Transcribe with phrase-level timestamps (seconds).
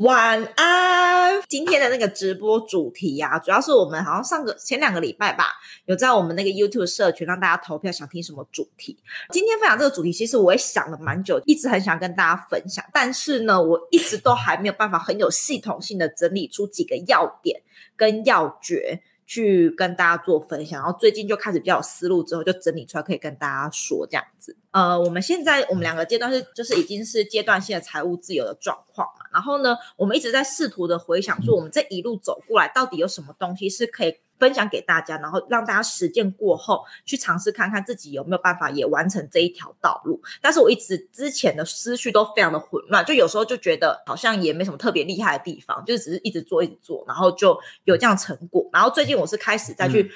[0.00, 1.42] 晚安。
[1.46, 5.44] 今天的那个直播主题呀、啊，主要是我们好像上个前两个礼拜吧，
[5.84, 8.96] 有在我们那个 YouTube 社群让大家投票，想听什么主题。
[9.30, 17.60] 今天分享这个主题，其实我也想了蛮久，一直很想跟大家分享，但是呢，我一直都还没有办法很有系统性的整理出几个要点
[17.94, 19.02] 跟要诀。
[19.30, 24.56] 去跟大家做分享，然后最近就开始比较有思路，之后就整理出来可以跟大家说这样子。
[24.72, 34.16] 呃，我们现在我们两个阶段是就是已经是阶段性的财务自由的状况嘛，然后呢，我们一直在试图的回想说，我们这一路走过来到底有什么东西是可以。
[34.40, 40.20] 分享给大家，然后让大家实践过后，去尝试看看自己有没有办法也完成这一条道路。
[40.40, 48.68] 但是我一直之前的思绪都非常的混乱，就有时候就觉得好像也没什么特别厉害的地方，就是只是一直做一直做，然后就有这样成果。
[48.72, 50.10] 然后最近我是开始再去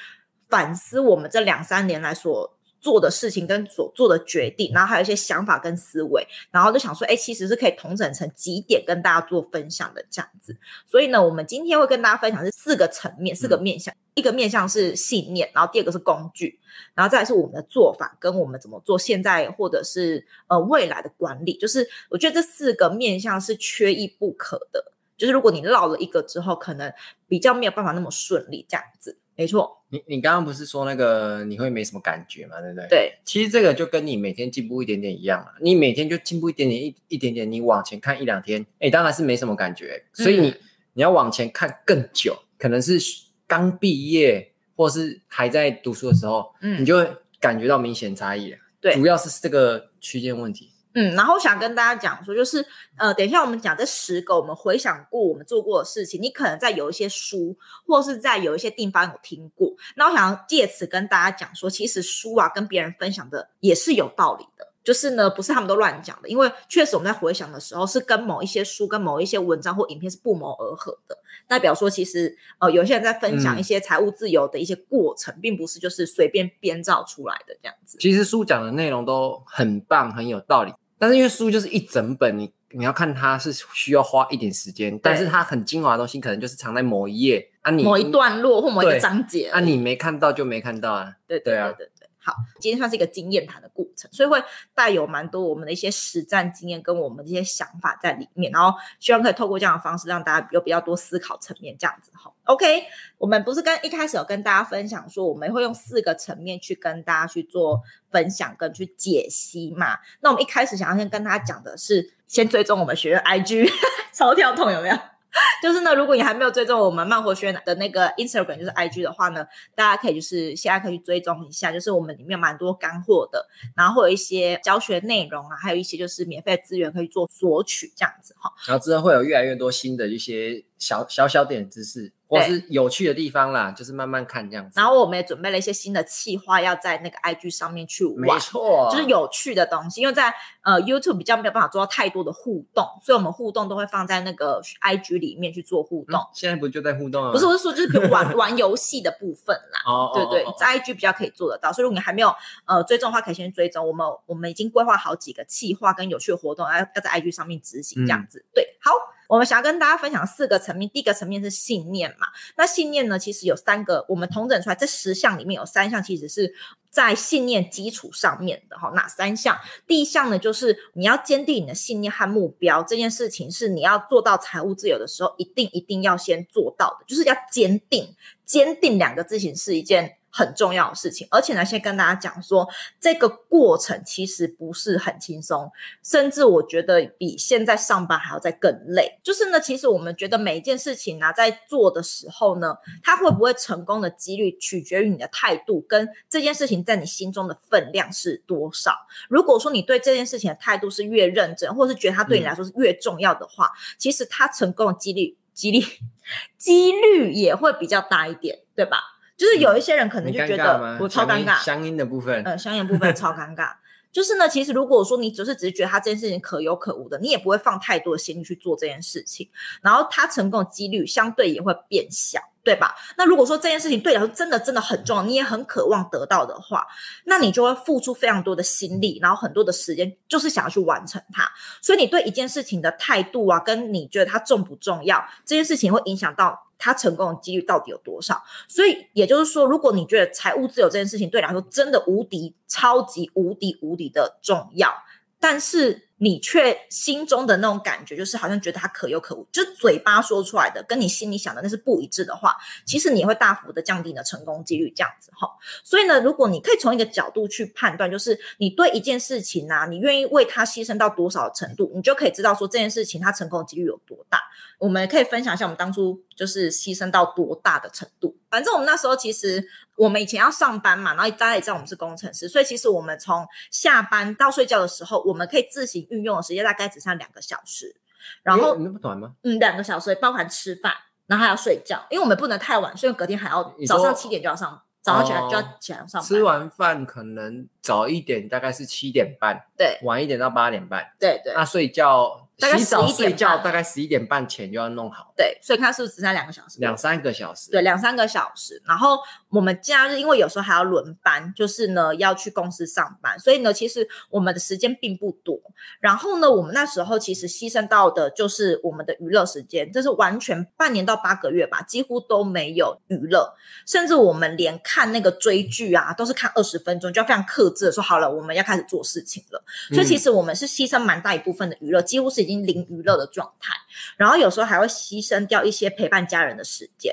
[0.48, 2.50] 反思我们这两三年来所
[2.84, 10.54] 做的事情跟所做的决定，然后还有一些想法跟思维，然后就想说，哎，其实是可以统整成几点跟大家做分享的这样子。
[10.86, 13.94] 所以呢，我们今天会跟大家分享是四个层面，四个面向。
[13.94, 16.60] 嗯、一个面向是信念，然后第二个是工具，
[16.94, 21.56] 然后再来是我们的做法跟我们怎么做现在或者是呃未来的管理。
[21.56, 24.92] 就是我觉得这四个面向是缺一不可的。
[25.16, 26.92] 就是如果你落了一个之后，可能
[27.28, 29.16] 比较没有办法那么顺利这样子。
[29.36, 32.88] 没错，你你刚刚不是说那个你会没什么感觉嘛，对不对？
[32.88, 35.52] 对，其实这个就跟你每天进步一点点一样嘛。
[35.60, 40.02] 你每天就进步一点点，一一点点，你往前看一两天，哎，当然是没什么感觉。
[40.12, 40.58] 所以你、嗯、
[40.94, 42.98] 你要往前看更久，可能是
[43.46, 48.58] 刚毕业或是还在读书的时候，嗯，你就会感觉到明显差异了。
[48.80, 50.70] 对，主要是这个区间问题。
[50.94, 52.64] 嗯，然后想跟大家讲说，就是
[52.96, 57.56] 呃，等一下我们讲这十个，我们回想过我们做过的事情，你可能在有一些书，
[57.86, 59.74] 或是在有一些地方有听过。
[59.96, 71.18] 那我想要借此跟大家讲说，其实书啊，跟别人分享的也是有道理的，就是呢，不是他们都乱讲的，因为确实我们在回想的时候，是跟某一些书、跟某一些文章或影片是不谋而合的。
[71.46, 77.98] 代表说，其实呃，有些人在分享一些财务自由的一些过程，嗯、并不是就是随便编造出来的这样子。
[77.98, 80.72] 其实书讲的内容都很棒，很有道理。
[80.98, 91.12] 但是因为书就是一整本，你你要看它是需要花一点时间，但是它很精华的东西可能就是藏在某一页啊你，你某一段落或某一个章节，啊，你没看到就没看到啊。
[91.26, 91.88] 对，对，对。
[92.24, 94.42] 好，今天算是一个经验谈的过程，所以会
[94.74, 102.32] 带有蛮多我们的一些实战经验跟我们这些想法在里面，然后希望可以透过这样的方式让大家有比较多思考层面，这样子哈。
[102.44, 102.84] OK，
[103.18, 109.98] 我们不是跟一开始有跟大家分享说，我们会用四个层面去跟大家去做分享跟去解析嘛？
[110.20, 113.70] 那我们一开始想要先跟大家讲的是，先追踪我们学院 IG
[114.12, 114.96] 超跳痛有没有？
[115.62, 123.46] 就是呢，如果你还没有追踪我们慢活学院的那个 Instagram，就是 IG 的话呢，大家可以就是现在可以去追踪一下，就是我们里面蛮多干货的，
[123.76, 128.52] 然后会有一些教学内容啊，还有一些就是免费资源可以做索取这样子哈。
[128.66, 132.12] 然后之后会有越来越多新的一些小小小点知识。
[132.26, 134.80] 或是有趣的地方啦，就是慢慢看这样子。
[134.80, 140.00] 然后我们也准备了一些新的企划，要在那个 IG 上面去玩，没错，就是有趣的东西。
[140.00, 146.18] 因为在呃 YouTube 比较没有办法做到太多的互动，所以我们互动都会放在那个 IG 里面去做互动。
[146.18, 147.30] 嗯、现在不就在互动啊？
[147.30, 149.82] 不是，我是说就是玩 玩游戏的部分啦。
[149.86, 151.72] 哦，对对，在 IG 比较可以做得到。
[151.72, 153.86] 所以如果你还没有呃追踪的话，可以先追踪。
[153.86, 158.40] 我们我们已经规划好几个企划跟有趣的活动，要要在 IG 上面执行这样子。
[158.40, 158.90] 嗯、对，好。
[159.28, 162.26] 我们想要跟大家分享四个层面，第一个层面是信念嘛。
[162.56, 166.54] 那信念呢，其实有三个，我们统整出来这十项里面有三项其实是
[166.90, 168.90] 在信念基础上面的哈。
[168.94, 169.58] 哪三项？
[169.86, 178.14] 第一项呢，就是你要坚定你的信念和目标，这件事情是你要做到财务自由的时候，一定一定要先做到的，就是要坚定。
[178.44, 185.70] 坚定两个字形是一件很重要的事情，而且呢，先跟大家讲说，这个过程其实不是很轻松，
[186.02, 189.20] 甚至我觉得比现在上班还要再更累。
[189.22, 198.92] 就是呢，其实我们觉得每一件事情呢，在做的时候呢，它会不会成功的几率取决于你的态度跟这件事情在你心中的分量是多少。
[199.28, 205.80] 如果说你对这件事情的态度是越认真，或是觉得它对你来说是越重要的话，嗯、其实它成功的几率、几率、
[206.58, 209.13] 几率也会比较大一点，对吧？
[209.36, 213.72] 就是有一些人可能就觉得我超尴尬，乡音的部分，呃，乡音部分超尴尬。
[214.12, 219.48] 就是呢，其实如果说你只是只是觉得他这件事情可有可无的，你也不会放太多的心力去做这件事情，
[219.82, 222.40] 然后他成功的几率相对也会变小。
[222.64, 222.94] 对吧？
[223.18, 226.86] 那如果说这件事情对你来说真的真的很重要，你也很渴望得到的话，
[227.24, 231.46] 那你就会付出非常多的心力，然后很多的时间，就是想要去完成它。
[231.82, 238.42] 所以你对一件事情的态度啊，跟你觉得它重不重要，这件事情会影响到它成功的几率到底有多少。
[238.68, 244.94] 所以也就是说，如果你觉得财务自由这件事情对你来说真的无敌、超级无敌、无敌的重要，
[245.38, 246.08] 但是。
[246.18, 252.56] 你却心中的那种感觉，就是好像觉得它可有可无，就嘴巴说出来的跟你心里想的那是不一致的话，
[252.86, 255.48] 其实你会大幅的降低你的成功几率，这样子哈。
[255.82, 264.40] 所以呢，如果你可以从一个角度去判断，就是你对一件事情啊，你愿意为它牺牲到多少程度，你就可以知道说这件事情它成功的几率有多大。
[264.78, 268.36] 我们可以分享一下我们当初就是牺牲到多大的程度。
[268.50, 269.64] 反正我们那时候其实
[269.96, 277.96] 我们以前要上班嘛，然后大家也知道我们是工程师，所以其实我们从下班到睡觉的时候，我们可以自行运用的时间大概只剩两个小时。
[278.42, 279.34] 然后那么短吗？
[279.42, 280.92] 嗯，两个小时包含吃饭，
[281.26, 286.22] 然后还要睡觉，因为我们不能太晚，所以隔天还要早上七点就要上，早上起来就要起来上班。
[286.22, 291.52] 吃完饭可能早一点大概是七点半，对，晚一点到八点半，对对。
[291.54, 292.43] 那睡觉。
[292.58, 296.78] 大概洗澡睡觉大概十一点半前就要弄好，对，所以看是不是只剩两个小时？
[296.78, 298.80] 两三个小时，对，两三个小时。
[298.86, 299.18] 然后
[299.50, 305.60] 我们假日因为有时候还要轮班，就是呢要去公司上班，所以呢其实我们的时间并不多。
[306.00, 313.52] 然后呢，我们那时候其实牺牲到的就是我们的娱乐时间，这是完全半年到八个月吧，几乎都没有娱乐，
[313.86, 319.64] 甚至我们连看那个追剧啊，都是看二十分钟就要非常克制的说好了，我们要开始做事情了。
[319.92, 323.74] 所以其实我们是牺牲蛮大一部分的娱乐，几乎是已经零娱乐的状态，
[324.16, 327.12] 然后有时候还会牺牲掉一些陪伴家人的时间，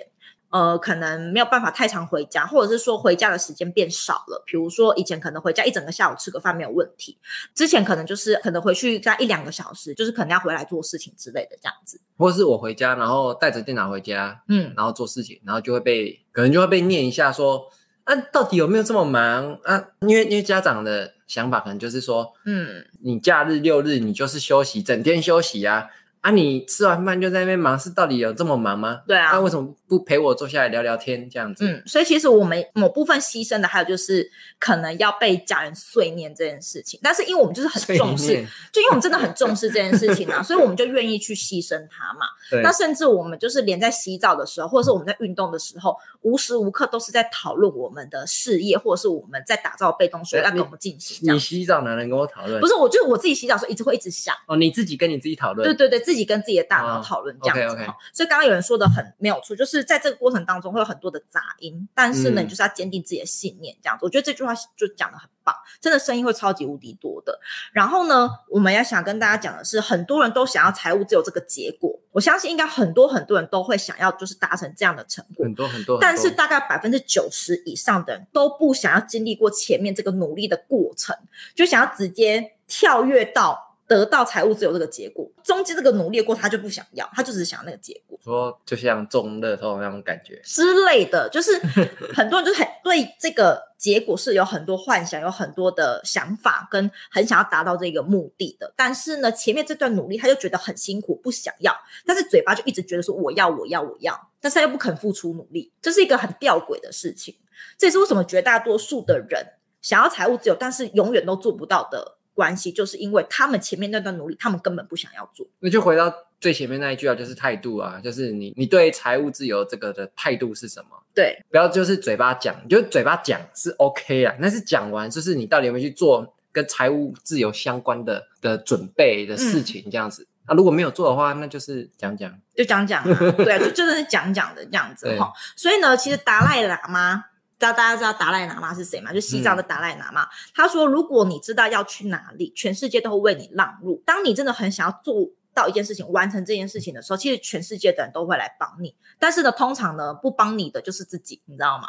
[0.49, 4.43] 呃，可能没有办法太常回家，或者是说回家的时间变少了。
[4.45, 7.17] 比如说以前可能回家一整个下午吃个饭没有问题，
[7.55, 11.99] 之前可能就是可能回去在一两个小时，就是可能要回来做事情之类的这样子。
[12.17, 17.65] 或者是我回家，然后带着电脑回家，嗯，然后做事情，然后就会被可能就会被念一下说，
[18.03, 19.89] 啊，到底有没有这么忙啊？
[20.01, 25.88] 因为因为家长的想法可能就是说，嗯，你假日六日你就是休息，整天休息啊。
[26.21, 29.01] 啊，你吃完饭就在那边忙，是到底有这么忙吗？
[29.07, 31.65] 对啊，那、啊、为什么不陪我坐下来聊聊天这样子？
[31.65, 34.29] 嗯，所以其实我们某部分牺牲的，还有就是
[34.59, 37.00] 可能要被家人碎念这件事情。
[37.01, 38.27] 但是因为我们就是很重视，
[38.71, 42.27] 就因为我们真的很重视这件事情啊，所以我们就愿意去牺牲它嘛。
[42.51, 42.62] 对。
[42.62, 51.33] 那甚至我们就是连在洗澡的时候，或者是我们在运动的时候，无时无刻都是在讨论我们的事业，或者是我们在打造被动收入要跟我们进行。
[51.33, 52.62] 你洗澡哪能跟我讨论？
[52.62, 54.35] 不是，我就是我自己洗澡的时候一直会一直想。
[54.45, 55.67] 哦，你自己跟你自己讨论？
[55.67, 56.10] 对对对。
[56.11, 64.03] 自己跟自己的大脑讨论这样子，哦 okay, okay 所以刚刚有人说的很没有错，就是在这个过程当中会有很多的杂音，但是呢，你就是要坚定自己的信念，这样子。
[64.03, 67.39] 嗯、我觉得这句话就讲的很棒，真的声音会超级无敌多的。
[67.71, 75.97] 然后呢，我们要想跟大家讲的是，很多人都想要财务自由这个结果，我相信应该很多很多人都会想要，就是达成这样的成果，很多很多。
[76.01, 81.15] 但是大概百分之九十以上的人都不想要经历过前面这个努力的过程，
[81.55, 83.70] 就想要直接跳跃到。
[83.91, 88.17] 得到财务自由这个结果，中间这个努力过他就不想要，他就只是想要那个结果。
[88.23, 91.59] 说就像中乐透那种感觉之类的，就是
[92.15, 98.73] 很多人就很对这个结果是有很多幻想，有很多的想法，跟很想要达到这个目的的。
[98.77, 107.36] 但是呢，前面这段努力他就觉得很辛苦，不想要，但是嘴巴就一直觉得说我要，我要，我要，但是他又不肯付出努力，这是一个很吊诡的事情。
[107.77, 109.45] 这也是为什么绝大多数的人
[109.81, 112.19] 想要财务自由，但是永远都做不到的。
[112.33, 115.45] 关系就是因为他们前面那段努力，他们根本不想要做。
[115.59, 120.89] 那就回到最前面那一句啊，就是态度啊，就是你你对财务自由这个的态度是什么？
[121.13, 130.23] 对，不要就是嘴巴讲，你就嘴巴讲是 OK 啊，但是讲完就是你到底有没有去做跟财务自由相关的的准备的事情这样子。
[130.23, 135.31] 嗯、啊，如果没有做的话，那就是讲讲，就讲讲、啊，对，就就是讲讲的这样子 哈。
[135.55, 137.25] 所以呢，其实达赖喇嘛。
[137.62, 139.13] 知道大家知道达赖喇嘛是谁吗？
[139.13, 140.24] 就西藏的达赖喇嘛。
[140.24, 144.01] 嗯、他说：“如果你知道要去哪里，全世界都会为你让路。
[144.03, 148.96] 当你真的很想要做到一件事情，完成这件事情的时候，其实全世界的人都会来帮你。
[149.20, 151.88] 但是呢，通常呢，不帮你的就是自己，你知道吗？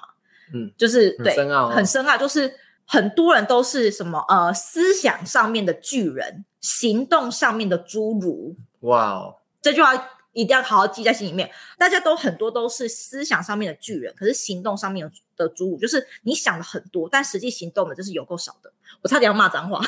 [0.52, 2.18] 嗯，就是对，很深奥哦、很深奥。
[2.18, 2.54] 就是
[2.86, 8.54] 很多人都是什么呃，思想上面的巨人，行动上面的侏儒。
[8.80, 11.50] 哇哦，这句话。”一定要好好记在心里面。
[11.78, 18.72] 大家都很多都是思想上面的巨人，可是行动上面的主舞，就是你想了很多，但实际行动的就是有够少的。
[19.02, 19.80] 我差点要骂脏话，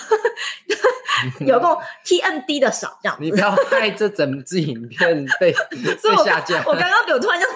[1.47, 1.67] 有个
[2.05, 3.23] TMD 的少这样子。
[3.23, 6.63] 你不要害这整支影片被 被下架。
[6.67, 7.47] 我刚刚有突然就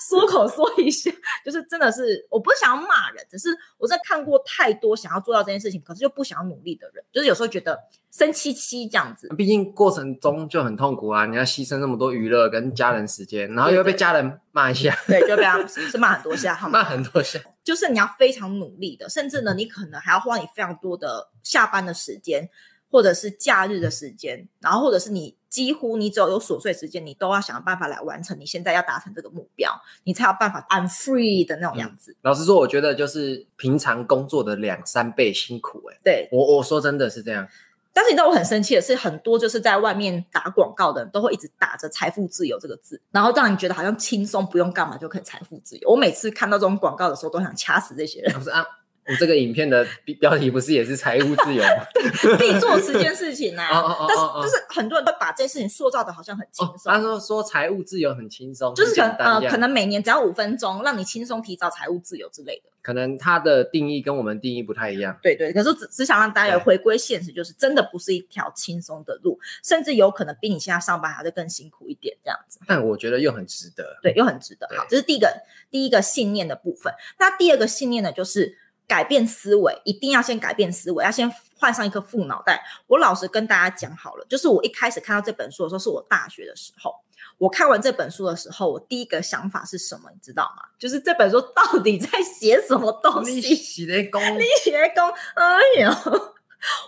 [0.00, 1.10] 缩口缩一下，
[1.44, 7.78] 就是真的是我不是想要骂人，只是我在看过太多想要做到这件事情，可是又不想要努力的人，就是有时候觉得
[8.10, 9.28] 生气气这样子。
[9.36, 16.78] 毕竟过程中就很痛苦啊，你要牺牲那么多娱乐跟家人时间，然后又被家人骂一下，对，对，对，就被他是骂很多下，好吗？
[16.80, 22.48] 骂很多下，就是你要非常努力的，甚至呢，你可能还要花你非常多的下班的时间。
[22.90, 29.70] 或者是假日的时间，然后或者是你几乎你只要有琐碎时间，你都要想办法来完成你现在要达成这个目标，
[30.04, 32.12] 你才有办法 I'm free 的那种样子。
[32.12, 36.00] 嗯、老实说，我觉得就是平常工作的两三倍辛苦哎、欸。
[36.04, 37.48] 对，我我说真的是这样。
[37.90, 45.90] 但是你知道我很生气的是，很多就是在外面打广告的人都会一直打着“财富自由”这个字，然后让你觉得好像轻松不用干嘛就可以财富自由。
[45.90, 48.32] 我每次看到这种广告的时候，都想掐死这些人。
[48.34, 48.64] 不是啊。
[49.08, 49.86] 我这个影片的
[50.20, 51.86] 标题不是也是财务自由吗？
[52.38, 53.70] 必做十件事情啊！
[54.06, 56.92] 但是就是很多人都把这件事情塑造的好像很轻松。
[56.92, 62.70] 他说说财务自由很轻松，就是可能呃，可能每年只要五分钟，让你轻松提早财务自由之类的。
[62.82, 65.18] 可能他的定义跟我们定义不太一样。
[65.22, 72.58] 对对，可是只只想让大家有回归现实，就是真的不是一条轻松的路，甚至有可能比你现在上班还要更辛苦一点这样子。
[72.66, 73.98] 但我觉得又很值得。
[74.02, 74.68] 对，又很值得。
[74.76, 75.28] 好，这是第一个
[75.70, 76.92] 第一个信念的部分。
[77.18, 78.56] 那第二个信念呢，就是。
[78.88, 82.64] 改变思维，一定要先改变思维，要先换上一颗副脑袋。
[82.86, 86.92] 我老实跟大家讲好了，就是我一开始看到这本书的时候，是我大学的时候。
[87.36, 90.10] 我看完这本书的时候，我第一个想法是什么？
[90.10, 90.64] 你知道吗？
[90.78, 93.32] 就是这本书到底在写什么东西？
[93.34, 96.02] 你写的功，你写的功，哎呀，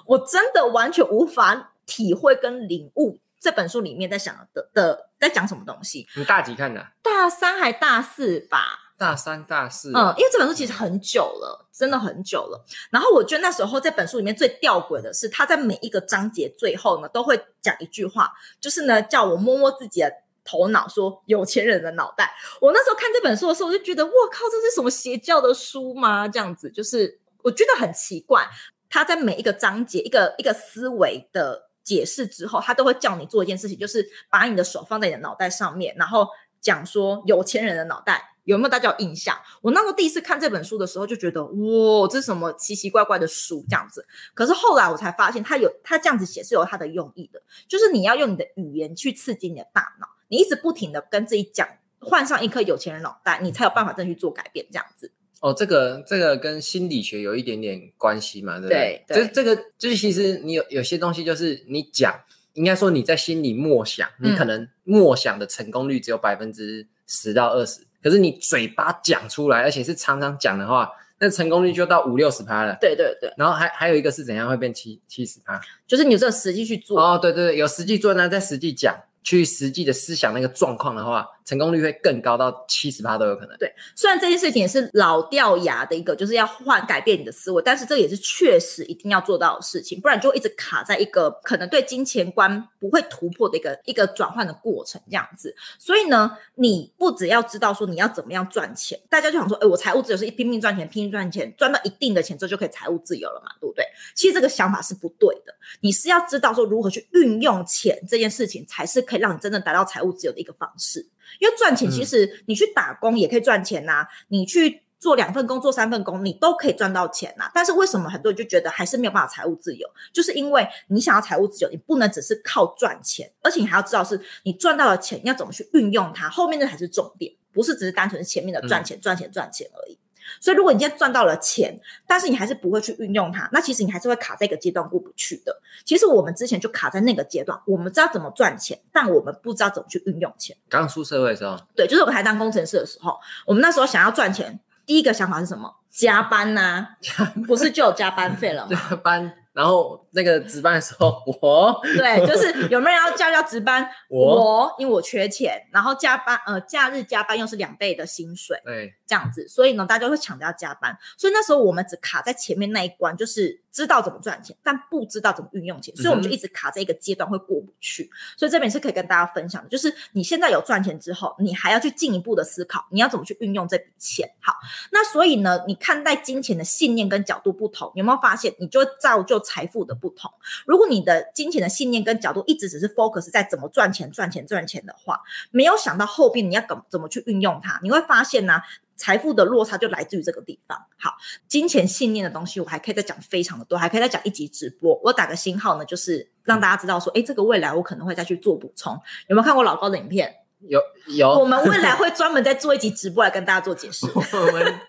[0.07, 6.09] 我真的完全无法体会跟领悟这本书里面在想的的在讲什么东西。
[6.17, 6.85] 你大几看的？
[7.03, 8.90] 大三还大四吧？
[9.01, 12.63] 大三、大四，嗯，因为这本书其实很久了，真的很久了。
[12.91, 18.31] 然后我觉得那时候这本书里面最吊诡的是，他在每一个章节最后呢，都会讲一句话，
[18.61, 20.13] 就是呢，叫我摸摸自己的
[20.45, 22.35] 头脑，说有钱人的脑袋。
[22.61, 26.29] 我那时候看这本书的时候，我就觉得，我靠，这是什么邪教的书吗？
[26.29, 28.47] 这样子，就是我觉得很奇怪。
[28.91, 36.29] 他在每一个章节，一个一个思维的解释之后，他都会叫你做一件事情，就是把你的手放在你的脑袋上面，然后
[36.61, 38.27] 讲说有钱人的脑袋。
[38.51, 39.37] 有没有大家有印象？
[39.63, 44.05] 我那时候第一次看这本书的时候，就觉得哇，这是什么奇奇怪怪的书这样子。
[44.35, 51.69] 可是后来我才发现，它有它这样子写是有它的用意的，就是你要用你的语言去刺激你的大脑，你一直不停的跟自己讲，
[52.01, 55.13] 换上一颗有钱人脑袋，你才有办法真的去做改变这样子。
[55.41, 59.05] 哦，这个这个跟心理学有一点点关系嘛，对不对？
[59.07, 62.21] 对，这这个就是其实你有有些东西就是你讲，
[62.55, 67.87] 应该说你在心里默想，你可能默想的成功率只有百分之十到二十。
[68.03, 72.77] 可是你嘴巴讲出来，而且是常常讲的话，那成功率就到五六十趴了。
[72.81, 73.33] 对对对。
[73.37, 75.61] 然后还还有一个是怎样会变七七十趴？
[75.87, 77.01] 就是你有这个实际去做。
[77.01, 78.95] 哦，对对对，有实际做呢，再实际讲。
[79.23, 83.57] 去实际的思想那个状况的话，成功率会更高到七十八都有可能。
[83.59, 95.53] 对，虽然这件事情也是老掉牙的一个，就是要换改变你的思维，但是这也是确实一定要做到的事情，不然就一直卡在一个可能对金钱观不会突破的一个一个转换的过程这样子。
[95.77, 103.85] 所以呢，你不只要知道说你要怎么样赚钱，大家就想说，哎，我财务自由是一拼命赚钱，拼命赚钱，赚到一定的钱之后就可以财务自由了嘛，对不对？
[104.15, 109.01] 其实这个想法是不对的，你是要知道说如何去运用钱这件事情才是。
[109.01, 111.05] 可以让你真正达到财务自由的一个方式，
[111.39, 117.51] 因为赚钱其实你去打工也可以赚钱呐、啊，嗯、你去做两份工、做三份工，你都可以赚到钱呐、啊。
[117.55, 119.89] 但是为什么很多人就觉得还是没有办法财务自由？
[120.13, 129.99] 就是因为你想要财务自由，你不能只是靠赚钱，而且你还要知道是你赚到的钱要怎么去运用它，后面那才是重点，不是只是单纯前面的赚钱、赚钱、赚钱而已。
[130.39, 135.61] 所以，如果你今天赚到了钱，但是你还是不会去运用它，那其实你还是会卡在一个阶段过不去的。
[135.85, 140.57] 其实我们之前就卡在那个阶段，我们知道怎么赚钱，但我们不知道怎么去运用钱。
[140.69, 145.77] 刚出社会的时候，对，就是我们还当工程师的时候，我们那时候想要赚钱，第一个想法是什么？
[145.91, 148.79] 加班呐、啊，不是就有加班费了吗？
[148.91, 149.35] 加班。
[149.53, 153.89] 然后那个值班的时候， 我对，就是有没有人要叫要值班？
[154.09, 163.61] 我，我因为我缺钱，然后加班，呃，假日加班又是两倍的薪水，对，这样子，所以呢，大家会抢着要加班，所以那时候我们只卡在前面那一关，就是。
[163.73, 168.05] 知道怎么赚钱，但不知道怎么运用钱，所以我们就一直卡在一个阶段，会过不去。
[168.05, 174.29] 嗯、所以这边是可以跟大家分享的，就是你现在有赚钱之后，你还要去进一步的思考，你要怎么去运用这笔钱。
[174.41, 174.55] 好，
[174.93, 180.31] 那所以呢，你看待金钱的信念跟角度不同，有没有发现，你就会造就财富的不同？
[180.67, 188.65] 如果你的金钱的信念跟角度一直只是 focus 在怎么赚钱、赚钱、赚钱的话，没有想到后边你要怎怎么去运用它，你会发现呢、啊？
[189.01, 190.79] 财富的落差就来自于这个地方。
[190.99, 191.15] 好，
[191.49, 195.01] 金钱信念的东西，我还可以再讲非常的多，还可以再讲一集直播。
[195.03, 198.93] 我打个星号呢，就是让大家知道说，哎，这个未来我可能会再去做补充。
[199.29, 200.37] 有没有看过老高的影片？
[200.69, 201.31] 有有。
[201.31, 204.07] 我们未来会专门再做一集直播来跟大家做解释。
[204.15, 204.81] 我们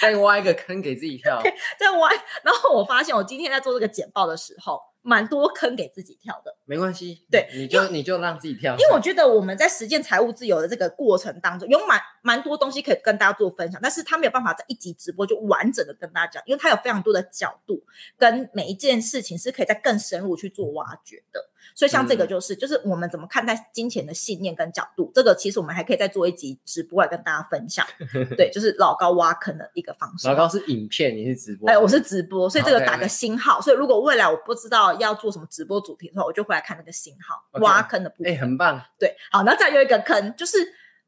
[0.00, 1.42] 再挖一个坑给自己跳，
[1.78, 2.10] 再挖。
[2.42, 4.80] 然后我发现，我今天在做这个简报的时候。
[5.02, 8.72] 蛮多坑给自己跳的，没关系，对，你就你就让自己跳。
[8.72, 17.82] 因为我觉得我们在实践财务自由的这个过程当中，有蛮蛮多东西可以跟大家做分享，但是他没有办法在一集直播就完整的跟大家讲，因为他有非常多的角度，
[18.18, 21.49] 跟每一件事情是可以在更深入去做挖掘的。
[21.74, 27.86] 所以像这个就是，嗯、就是我们怎么看待金钱的信念跟角度，这个其实我们还可以再做一集直播来跟大家分享。
[28.36, 30.28] 对，就是老高挖坑的一个方式。
[30.28, 31.68] 老高是影片，你是直播？
[31.68, 33.58] 哎，我是直播，所以这个打个星号。
[33.58, 38.32] Okay, 所以如果未来我不知道要做什么直播主题的话，我就回来看那个星号，okay, 挖坑的部分。
[38.32, 38.82] 哎，很棒。
[38.98, 40.56] 对，好，那再有一个坑就是。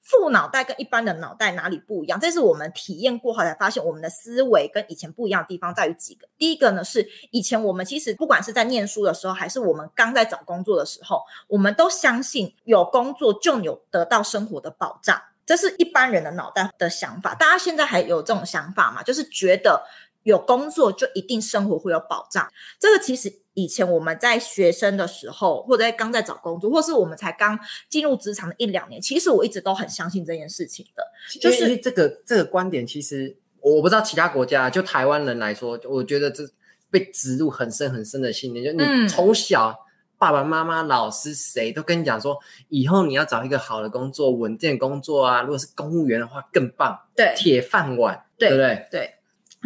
[0.03, 2.19] 副脑袋跟一般的脑袋哪里不一样？
[2.19, 6.27] 这是我们体验过后才发现，我们的思维跟以前不一样的地方在于几个。
[6.37, 17.35] 第一个呢，是以前我们其实不管是在念书的时候，还是我们刚在找工作的时候，我们都相信有工作就有得到生活的保障，这是一般人的脑袋的想法。
[17.37, 19.05] 大家现在还有这种想法吗？
[19.05, 19.85] 就是觉得
[20.25, 22.47] 有工作就一定生活会有保障。
[22.79, 23.41] 这个其实。
[23.55, 27.59] 以前我们在学生的时候，或者在刚在找工作，或是我们才刚
[27.91, 31.05] 进入职场的一两年，其实我一直都很相信这件事情的。
[31.38, 36.49] 就是这个这个观点，其实我不知道其他国家，就台湾人来说，我觉得这
[36.91, 38.64] 被植入很深很深的信念。
[38.64, 39.79] 就你从小
[40.17, 42.38] 爸爸妈妈、老师谁都跟你讲说，
[42.71, 48.88] 以后你要找一个好的工作、稳定工作啊，如果是公务员的话更棒，对，铁饭碗，对，对不对？
[48.91, 49.14] 对。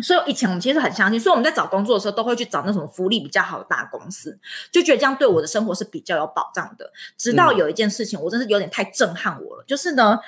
[0.02, 4.38] 所以以前我们其实很相信，所以我们在找工作的时候都会去找那种福利比较好的大公司，
[4.70, 6.90] 就觉得这样对我的生活是比较有保障的。
[7.16, 10.18] 直到有一件事情，我真是有点太震撼我了，就是呢？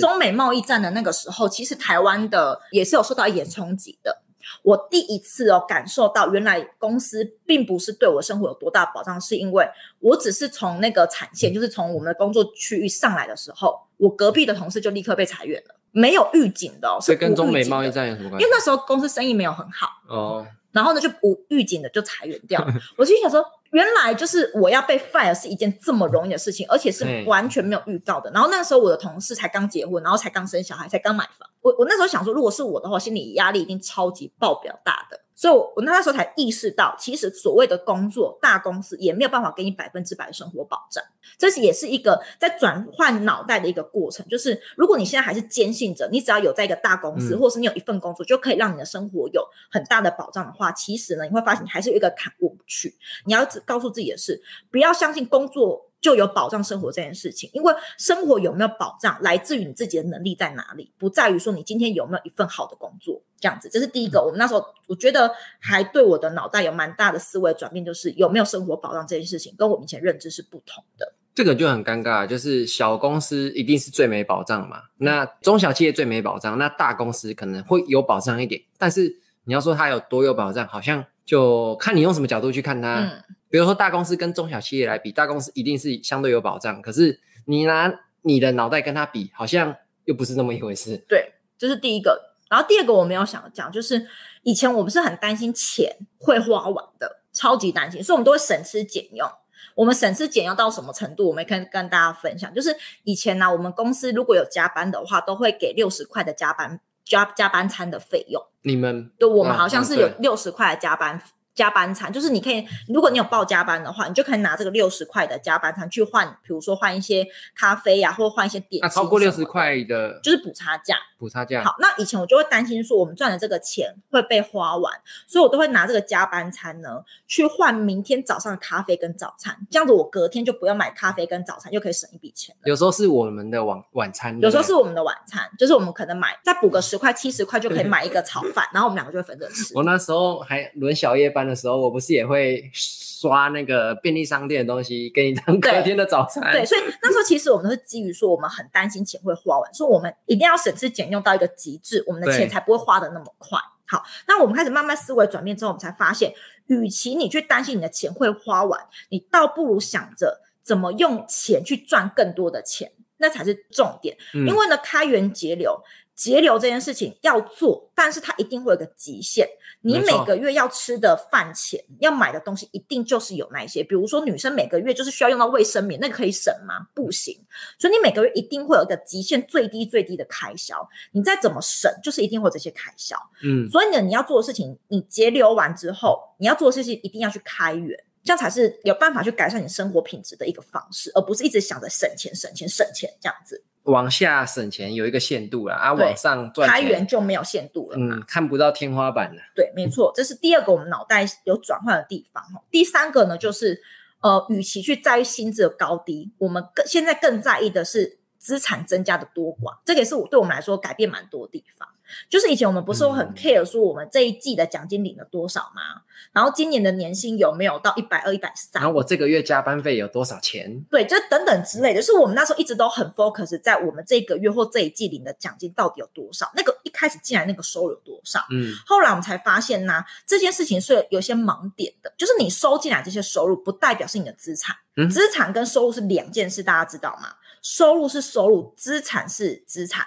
[0.00, 4.22] 中美贸易战的那个时候，其实台湾的也是有受到一点冲击的。
[4.62, 15.74] 我第一次哦感受到，原来公司并不是对我生活有多大保障，是因为我只是从那个产线，就是从我们的工作区域上来的时候，我隔壁的同事就立刻被裁员了。
[15.96, 18.44] 没有预警的，所以跟中美贸易战有什么关系？
[18.44, 22.62] 因为那时候公司生意没有很好哦，然后呢就不预警的就裁员掉。
[22.98, 28.30] 我心想说，原来就是我要被 fire 是一件这么容易的事情，而且是完全没有预告的。
[28.30, 31.48] 然后那时候我的同事才刚结婚，然后才刚生小孩，才刚买房。
[31.62, 35.20] 我我那时候想说，如果是我的话，心理压力一定超级爆表大的。
[35.36, 41.04] 所以我，我我那时候才意识到，其实所谓的工作，大公司也没有办法给你百分之百的生活保障。
[41.36, 44.26] 这是也是一个在转换脑袋的一个过程。
[44.28, 52.96] 就是如果你现在还是坚信着，你只要有在一个大公司，嗯、或是你有一份工作，就可以让你的生活有很大的保障的话，其实呢，你会发现你还是有一个坎过不去。
[53.26, 55.90] 你要告诉自己的是，不要相信工作。
[56.06, 63.20] 就有保障生活这件事情，因为生活有没有保障，来自于你自己的能力在哪里，不在于说你今天有没有一份好的工作。
[63.40, 64.22] 这样子，这是第一个。
[64.22, 71.12] 我们那时候，我觉得还对我的脑袋有蛮大的思维转变，就是有没有生活保障这件事情，跟我们以前认知是不同的。
[71.34, 83.00] 这个就很尴尬，就是小公司一定是最没保障嘛，那中小企业最没保障，那大公司可能会有保障一点，但是你要说它有多有保障，好像就看你用什么角度去看它。
[83.00, 87.90] 嗯比如说大公司跟中小企业来比，大公司一定是相对有保障，可是你拿
[88.20, 91.02] 你的脑袋跟他比，好像又不是那么一回事。
[91.08, 92.34] 对，这是第一个。
[92.50, 94.06] 然后第二个我没有想讲，就是
[94.42, 99.26] 以前我们是很担心钱会花完的，超级担心，所以我们都会省吃俭用。
[99.74, 101.26] 我们省吃俭用到什么程度？
[101.26, 108.42] 我们可以跟大家分享，就是以前呢、啊，我们公司如果有加班的话，都会给六十块的加班加加班餐的费用。
[108.60, 111.22] 你们对，我们好像是有六十块的加班。
[111.56, 118.80] 加班餐就是你可以，如果你有报加班的话，你就可以拿这个六十块的加班餐去换，比如说换一些咖啡呀、啊，或者换一些点心。
[118.82, 120.96] 那超过六十块的，就是补差价。
[121.18, 121.64] 补差价。
[121.64, 124.92] 好，那以前我就会担心说，我们赚的这个钱会被花完，
[125.26, 132.54] 所以我都会拿这个加班餐呢去换明天早上的咖啡跟早餐，这样子我隔天就不要买咖啡跟早餐，又可以省一笔钱。
[132.64, 139.72] 有时候是我们的晚晚餐，有时候是我们的晚餐，就是我们可能买再补个十块七十块就可以买一个炒饭， 然后我们两个就会分着吃。
[139.74, 142.26] 我那时候还轮小夜班的时候，我不是也。
[142.26, 146.42] 会刷那个便利商店的东西给你当隔天的早餐。
[146.50, 153.56] 对，所以那时候其实我们都是基于说我们很担心钱会花完，所以我们一定要省吃俭用到一个极致，我们的钱才不会花的那么快。
[153.86, 156.34] 好，那我们开始慢慢思维转变之后，我们才发现，
[156.66, 158.80] 与其你去担心你的钱会花完，
[159.10, 164.16] 你倒不如想着怎么用钱去赚更多的钱，那才是重点。
[164.34, 165.80] 嗯、因为呢，开源节流。
[166.16, 169.46] 节流这件事情要做，但是它一定会有个极限。
[169.82, 173.84] 你每个月要吃的饭钱，要买的东西一定就是有那一些。
[173.84, 176.88] 比如说女生每个月就是需要用到卫生棉，那个可以省吗？
[176.94, 177.38] 不行。
[177.78, 180.76] 所以你每个月一定会有一个极限最低最低的开销。
[181.12, 183.14] 你再怎么省，就是一定会有这些开销。
[183.44, 193.62] 嗯，所以呢，你要做的事情，你节流完之后，你要做的事情一定要去开源，这样才是有办法去改善你生活品质的一个方式，而不是一直想着省钱、省钱、省钱这样子。
[193.86, 197.96] 往下省钱有一个限度了啊，往上开源就没有限度了。
[197.98, 199.40] 嗯，看不到天花板了。
[199.54, 202.42] 对，没错，这是第二个我们脑袋有转换的地方。
[202.70, 203.80] 第三个呢，就是
[204.20, 209.78] 呃，与其去在意薪资的高低，我们更现在更在意的是资产增加的多寡。
[209.84, 211.88] 这个也是我对我们来说改变蛮多的地方。
[212.28, 215.82] 就是以前我们不是会很 care 说我们这一季的奖金领了多少吗？
[215.96, 218.82] 嗯、然后今年的年薪有没有到一百二、一百三？
[218.82, 220.84] 然后我这个月加班费有多少钱？
[220.90, 222.00] 对，就等等之类的。
[222.00, 228.40] 就是我们那时候一直都很 focus 在我们这个月或这一季领的奖金到底有多少，那个一开始进来那个收入有多少？
[228.50, 237.34] 嗯，后来我们才发现呢、啊，这件事情是有些盲点的，就是你收进来这些收入不代表是你的资产，嗯、资产跟收入是两件事，大家知道吗？
[237.62, 240.06] 收入是收入，资产是资产。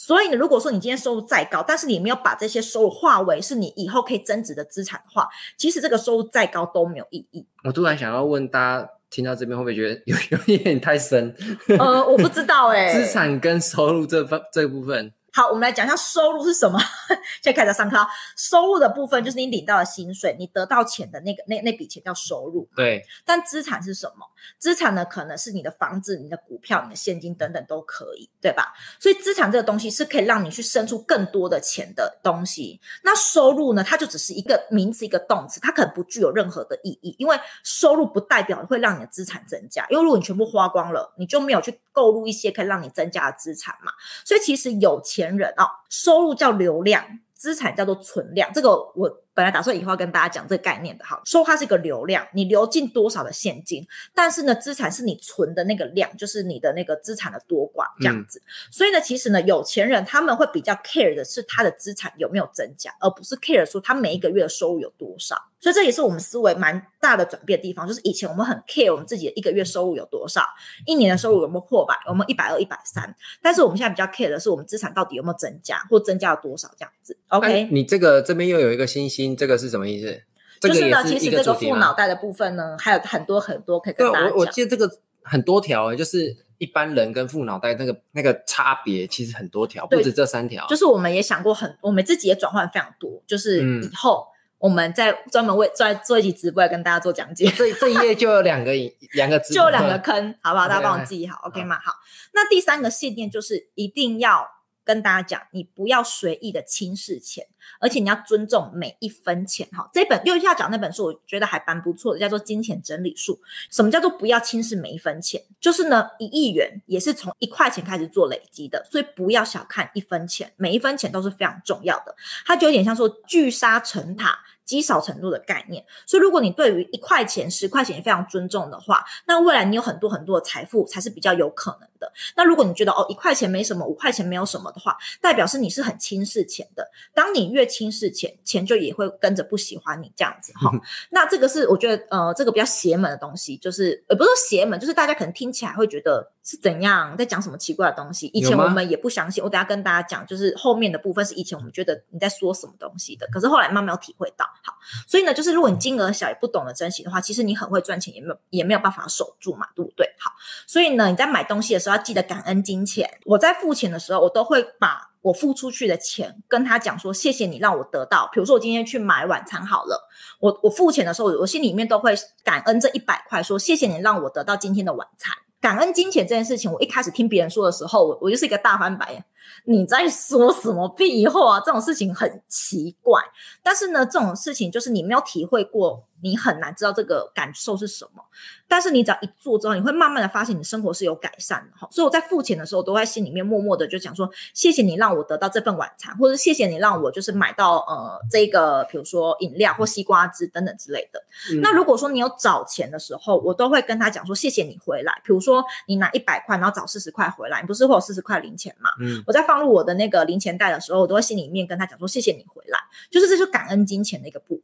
[0.00, 7.46] 所以呢，如果说你今天收入再高，但是你没有把这些收入化为是你以后可以增值的资产的话，其实这个收入再高都没有意义。
[7.64, 11.34] 我突然想要问大家，听到这边会不会觉得有 有一点太深？
[11.78, 12.94] 呃，我不知道哎、欸。
[12.96, 15.12] 资产跟收入这方这部分。
[15.32, 16.78] 好，我们来讲一下收入是什么。
[17.42, 17.96] 现在开始上课，
[18.36, 22.68] 收入的部分就是你领到的薪水，你得到钱的那个那那笔钱叫收入。
[22.74, 23.04] 对。
[23.24, 24.26] 但资产是什么？
[24.58, 28.72] 资产呢，可能是你的房子、你的股票、你的现金等等都可以，对吧？
[28.98, 32.80] 所以资产这个东西是可以让你去生出更多的钱的东西。
[33.04, 39.86] 那收入呢，它就只是一个名词、一个动词，它可能不具有任何的意义，因为收入不代表会让你的资产增加。
[39.90, 43.92] 因为如果你全部花光了，你就没有去购入一些可以让你增加的资产嘛。
[44.24, 48.50] 所以其实有钱人哦，收入叫流量，资产叫做存量。
[48.52, 49.22] 这个我。
[49.32, 58.40] 本来打算以后要跟大家讲这个概念的哈，说它是一个流量，你流进多少的现金，但是呢，资产是你存的那个量，就是你的那个资产的多寡这样子。
[58.40, 65.36] 嗯、所以呢，其实呢，有钱人他们会比较 care 的是他的资产有没有增加，而不是 care 说他每一个月的收入有多少。
[65.62, 70.42] 所以这也是我们思维蛮大的转变的地方，就是以前我们很 care 我们自己的一个月收入有多少，
[70.86, 77.14] 一年的收入有没有破百，有没有一百二、一百三，但是我们现在比较 care 的是我们资产到底有没有增加，或增加了多少这样子。
[77.28, 79.29] OK，你这个这边又有一个星星。
[79.36, 80.22] 这个是什么意思？
[80.60, 84.36] 就是呢，其实这个副脑袋的部分呢，还有很多很多可以跟大家讲。
[84.36, 84.90] 我我记得这个
[85.22, 90.66] 很多条，就是一般人跟副脑袋那个那个差别，其实很多条，不止这三条。
[90.68, 93.22] 就是我们也想过很，我们自己也转换非常多。
[93.26, 94.26] 就是以后
[94.58, 97.50] 我们再专门为再做一集直播来跟大家做讲解。
[97.56, 98.72] 这这一页就有两个
[99.14, 100.68] 两个字，就有两个坑，好不好？
[100.68, 101.78] 大家帮我记好，OK 吗？
[101.82, 101.94] 好。
[102.34, 104.46] 那第三个信念就是一定要
[104.84, 107.46] 跟大家讲，你不要随意的轻视钱。
[107.78, 109.88] 而且你要尊重每一分钱哈。
[109.92, 113.34] 这本右下角那本书，我觉得还蛮不错的，叫做《金钱整理术》。
[113.70, 115.42] 什么叫做不要轻视每一分钱？
[115.60, 122.14] 就是呢，一亿元也是从一块钱开始做累积的，所以不要小看一分钱，每一分钱都是非常重要的。
[122.46, 124.40] 它就有点像说聚沙成塔。
[124.62, 132.12] 积少成多的概念，所以如果你对于一块钱、十块钱非常尊重的话，那未来你有很多很多的财富才是比较有可能的。
[132.36, 136.88] 那如果你觉得哦，一块钱没什么，五块钱没有什么的话，代表是你是很轻视钱的。
[137.12, 140.70] 当你越轻视钱，钱就也会跟着不喜欢你这样子哈。
[141.10, 148.28] 那这个是我觉得呃，这个比较邪门的东西，就是呃，不是说邪门，就是大家可能听起来会觉得是怎样在讲什么奇怪的东西。
[148.28, 154.44] 以前我们也不相信，我等下跟大家讲，就是后面的部分是以前我们觉得你在说什么东西的，可是后来慢慢有体会到。
[154.62, 154.74] 好，
[155.06, 160.06] 所以呢，就是如果你金额小也不懂得珍惜的话，其实你很会赚钱，也没有也没有办法守住嘛，对不对？
[160.18, 160.32] 好，
[160.66, 163.08] 所以呢，你在买东西的时候要记得感恩金钱。
[163.24, 168.28] 我在付钱的时候，我都会把我付出去的钱跟他讲说，谢谢你让我得到。
[168.32, 170.08] 比如说我今天去买晚餐好了，
[170.40, 175.34] 我我付钱的时候，我心里面都会感恩这一百块，说谢谢你让我得到今天的晚餐。
[175.60, 179.22] 感恩金钱这件事情，我一开始听别人说的时候，我我就是一个大翻白眼。
[179.66, 181.62] 你在说什么屁话啊？
[181.62, 183.20] 这种事情很奇怪。
[183.62, 188.22] 但是呢，这种事情就是你没有体会过，你很难知道这个感受是什么。
[188.68, 191.88] 但是你只要一做之后，你会慢慢的发现你生活是有改善的哈。
[191.90, 201.20] 所以我在付钱的时候，都在心里面默默的就讲说：谢谢你让我得到这份晚餐，或者谢谢你让我就是买到呃这个，比如说饮料或西瓜汁等等之类的。
[201.52, 205.20] 嗯、那如果说你有找钱的时候，我都会跟他讲说：谢谢你回来。
[205.24, 208.90] 比如说你拿一百块，然后找四十块回来，你不是会有四十块零钱嘛？
[209.00, 212.78] 嗯，我在放入我的那个零钱袋的时候，我都会心里面跟他讲说：谢谢你回来。
[213.10, 214.59] 就是这就是感恩金钱的一个部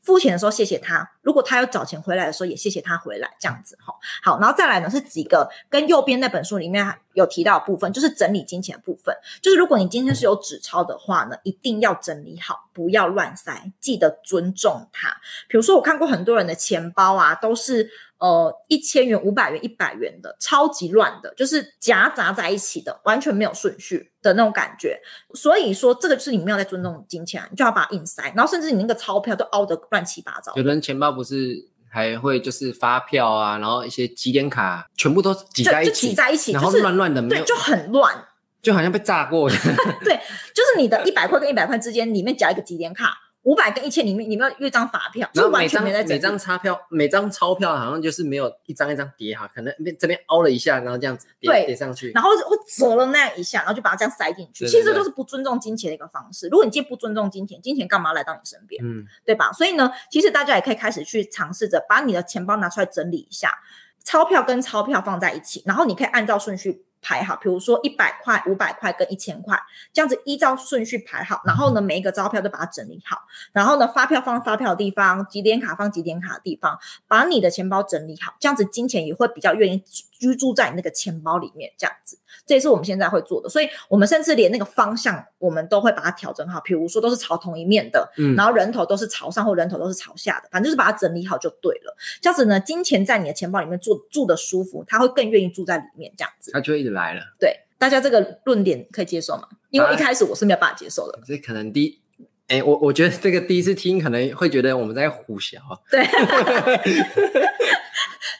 [0.00, 1.10] 付钱的时候谢谢他。
[1.22, 3.94] 如果他要找钱回来的时候，也谢谢他回来这样子哈。
[4.22, 9.16] 好，然后再来呢是几个跟右边那本书里面有提到的部分，就是整理金钱部分。
[9.40, 15.08] 就是如果你今天是有纸钞的话呢，一定要整理好，不要乱塞，记得尊重它。
[15.48, 17.90] 比如说我看过很多人的钱包啊，都是。
[18.18, 24.98] 呃，一千元、五百元、一百元的，超级乱的，就是夹杂在一起的，完全没有顺序的那种感觉。
[25.34, 30.52] 所以说，这个就是你没有在尊重金钱，你就要把它硬塞，然后甚至你那个钞票都凹得乱七八糟。
[30.54, 38.24] 有人钱包不是还会就是发票啊，然后一些几点卡全部都挤在一起，挤在一起，然后乱乱的，没有，对，就很乱，
[38.62, 39.56] 就好像被炸过的。
[40.02, 40.14] 对，
[40.54, 43.18] 就是你的一百块跟一百块之间里面夹一个几点卡。
[43.44, 54.64] 五百跟一千里面，你们要一张发票，然后每张每张钞票，每张钞票好像就是没有一张一张叠哈，可能这边凹了一下，然后这样子叠叠上去，然后会折了那样一下，然后就把它这样塞进去。
[54.64, 56.48] 对对对，其实这都是不尊重金钱的一个方式。
[56.48, 58.82] 如果你今天不尊重金钱，金钱干嘛来到你身边？
[58.84, 59.52] 嗯，对吧？
[59.52, 63.58] 所以呢，其实大家也可以开始去尝试着把你的钱包拿出来整理一下，
[64.02, 66.86] 钞票跟钞票放在一起，然后你可以按照顺序。
[67.04, 69.60] 排好，比如说一百块、五百块跟一千块，
[69.92, 73.18] 这样子依照顺序排好，然后呢，每一个钞票都把它整理好，
[73.52, 97.20] 然后呢，发票放发票的地方，几点卡放几点卡的地方，把你的钱包整理好，这样子金钱也会比较愿意居住在你那个钱包里面，这样子，这也是我们现在会做的，所以我们甚至连那个方向我们都会把它调整好，比如说都是朝同一面的，嗯，然后人头都是朝上或人头都是朝下的，反正就是把它整理好就对了，这样子呢，金钱在你的钱包里面住住的舒服，他会更愿意住在里面，这样子，他就一直来了。
[97.38, 99.48] 对，大家这个论点可以接受吗？
[99.70, 101.18] 因为一开始我是没有办法接受的。
[101.26, 102.00] 这可能第，
[102.48, 105.58] 哎，我我觉得这个第一次听可能会觉得我们在胡小。
[105.90, 106.06] 对，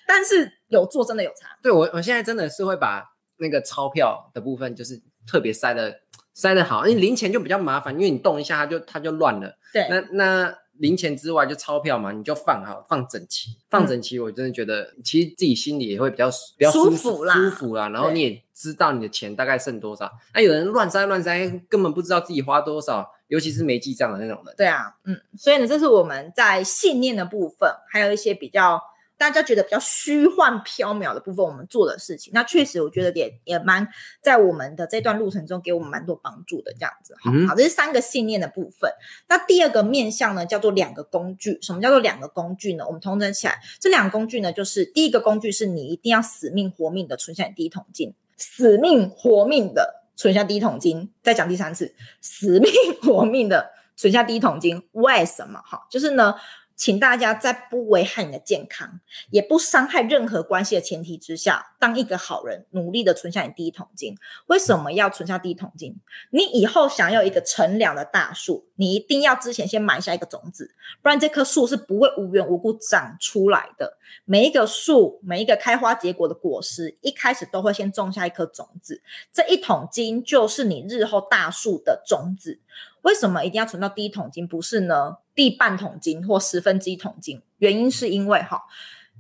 [0.07, 1.59] 但是有做真的有差。
[1.63, 3.03] 对，我我现在真的是会把
[3.39, 6.01] 那个钞票的部分，就是特别塞的
[6.33, 9.59] 塞的好，因为零钱就比较麻烦，因为你动一下它就它就乱了。
[9.73, 10.59] 对，那那。
[10.79, 14.19] 零钱之外就钞票嘛，你就放好，放整齐，放整齐。
[14.19, 17.89] 我真的觉得，嗯、其实自己心里也会比较比较舒服，舒服啦，舒服啦。
[17.91, 20.11] 然后你也知道你的钱大概剩多少。
[20.35, 24.53] 那有人乱塞乱塞，根本不知道自己花多少，尤其是没记账的那种人。
[24.57, 28.83] 对啊，嗯，所以呢，这是我们在信念的部分，还有一些比较。
[29.17, 33.89] 大家觉得比较虚幻缥缈的部分，我们做的事情，那确实我觉得也也蛮
[34.21, 37.15] 在我们的这段路程中给我们蛮多帮助的，这样子。
[37.21, 38.91] 好，好，这是三个信念的部分。
[39.29, 41.59] 那第二个面向呢，叫做两个工具。
[41.63, 42.85] 什么叫做两个工具呢？
[42.87, 51.11] 我们统整起来，这两个工具呢，就是第一个工具是你一定要死命活命的存下你第一桶金，死命活命的存下第一桶金。
[51.23, 54.83] 再讲第三次，死命活命的存下第一桶金。
[54.91, 55.63] 为什么？
[55.65, 56.35] 哈，就是呢。
[56.77, 64.17] 请大家在不危害你的健康，也不伤害任何关系的前提之下，当一个好人，努力的存下你第一桶金。
[64.47, 65.97] 为什么要存下第一桶金？
[66.31, 73.97] 你以后想要一个乘凉的大树，你一定要之前先埋下一个种子，不然这棵树是不会无缘无故长出来的。
[74.25, 79.01] 每一个树，每一个开花结果的果实，一开始都会先种下一颗种子，
[79.33, 82.61] 这一桶金就是你日后大树的种子。
[83.05, 84.49] 为什么一定要存到第一桶金？
[84.49, 85.19] 不是呢？
[85.35, 87.41] 第半桶金或十分之一桶金？
[87.59, 88.63] 原因是因为哈，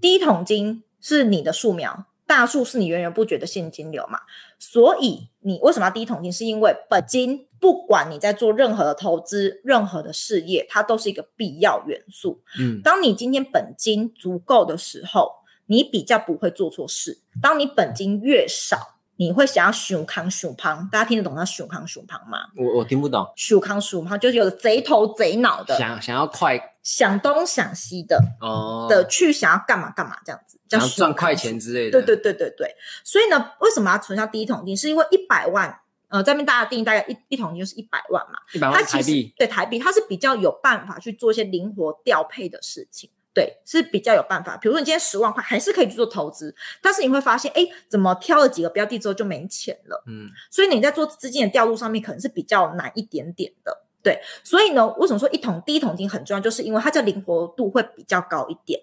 [0.00, 4.20] 第一桶金是你的树苗，大树是你源源不绝的现金流嘛。
[4.58, 6.32] 所以你为什么要第一桶金？
[6.32, 12.40] 是因为本金，不管你在做任何的投资、任何的事业，它都是一个必要元素。
[12.58, 15.30] 嗯，当你今天本金足够的时候，
[15.66, 17.18] 你比较不会做错事。
[17.42, 22.46] 当你本金越少，你会想要熊康熊胖，大家听得懂他熊康熊胖吗？
[22.56, 23.24] 我我听不懂。
[23.36, 32.02] 熊康熊胖就是有贼头贼脑的，想想要快，想东想西的哦，的去想要干嘛干嘛这样子，想要赚快钱之类的。
[32.02, 32.74] 对对对对对。
[33.04, 34.76] 所以呢，为什么要存下第一桶金？
[34.76, 39.32] 是因为一百万，呃，这边大家定义大概一一桶金就是一百万嘛，一百万台币。
[39.36, 43.08] 对台币，它是比较有办法去做一些灵活调配的事情。
[43.34, 44.56] 对，是比较有办法。
[44.56, 50.02] 比如说，你今天十万块还是可以去做投资，但是你会发现，哎，怎么挑了几个标的之后就没钱了？
[50.06, 53.82] 嗯，所以你在做资金的调度上面可能是比较难一点点的。
[54.04, 56.40] 对，所以呢，为什么说一桶第一桶金很重要？
[56.40, 58.80] 就是因为它的灵活度会比较高一点。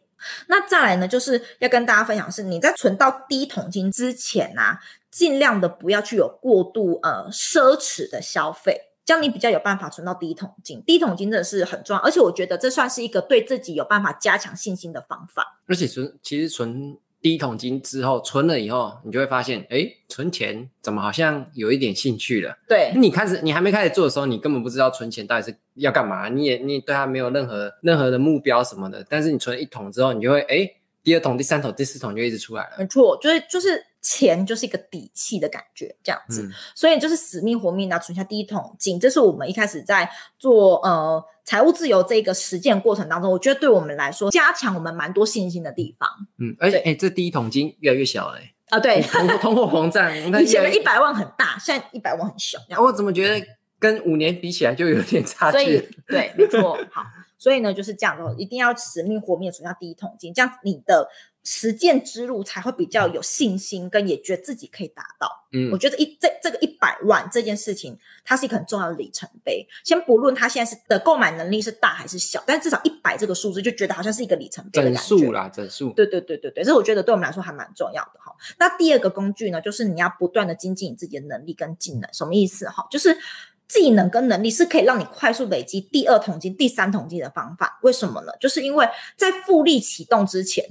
[0.48, 8.91] 那再来呢，就是要跟大家分享的是，你在存到第一桶金之前啊，尽量的不要去有过度呃奢侈的消费。
[9.04, 15.60] 这样你比较有办法存到第一桶金，第一桶金真的是很重要，而且我觉得这算是一个对自己有办法加强信心的方法。
[15.68, 22.58] 而且存其实存第一桶金之后，存了以后，你就会发现，哎，存钱怎么好像有一点兴趣了？
[22.68, 29.06] 对，你开始你还没开始做的时候，你根本不知道存钱到底是要干嘛，你也你也对它没有任何任何的目标什么的。
[29.08, 30.68] 但是你存了一桶之后，你就会哎，
[31.04, 32.78] 第二桶、第三桶、第四桶就一直出来了。
[32.80, 36.44] 没错，就是就是钱就是一个底气的感觉，这样子。
[36.44, 46.10] 嗯、所以就是死命活命的存下第一桶金，这是我们一开始在做呃财务自由这个实践过程当中，我觉得对我们来说加强我们蛮多信心的地方。
[46.40, 48.54] 嗯，而且哎，这第一桶金越来越小哎。
[48.70, 50.10] 啊，对，通通货膨胀，
[50.42, 52.58] 以前的一百万很大，现在一百万很小。
[52.82, 53.46] 我怎么觉得
[53.78, 55.58] 跟五年比起来就有点差距？
[55.58, 56.80] 所以 对，没错。
[56.90, 57.04] 好，
[57.38, 61.10] 所以呢就是这样的，一定要死命活命存下第一桶金，这样你的
[61.44, 65.48] 实践之路才会比较有信心，跟也觉得自己可以达到。
[65.54, 69.68] 嗯，我觉得一这这个一百万这件事情，它是一个很重要的里程碑。
[69.84, 75.10] 先不论它现在是的购买能力是大还是小，但至少一百这个数字就觉得好像是一个里程碑的感觉。
[75.10, 75.92] 整数啦，整数。
[75.94, 78.34] 对对对对对，这我觉得对我们来说还蛮重要的哈。
[78.58, 82.10] 那第二个工具呢，就是你要不断的精进你自己的能力跟技能。
[82.14, 82.88] 什么意思哈？
[82.90, 83.18] 就是
[83.72, 87.80] 技能跟能力是可以让你快速累积第二桶金、第三桶金的方法。
[87.84, 88.34] 为什么呢？
[88.40, 90.66] 就是因为在复利启动之前。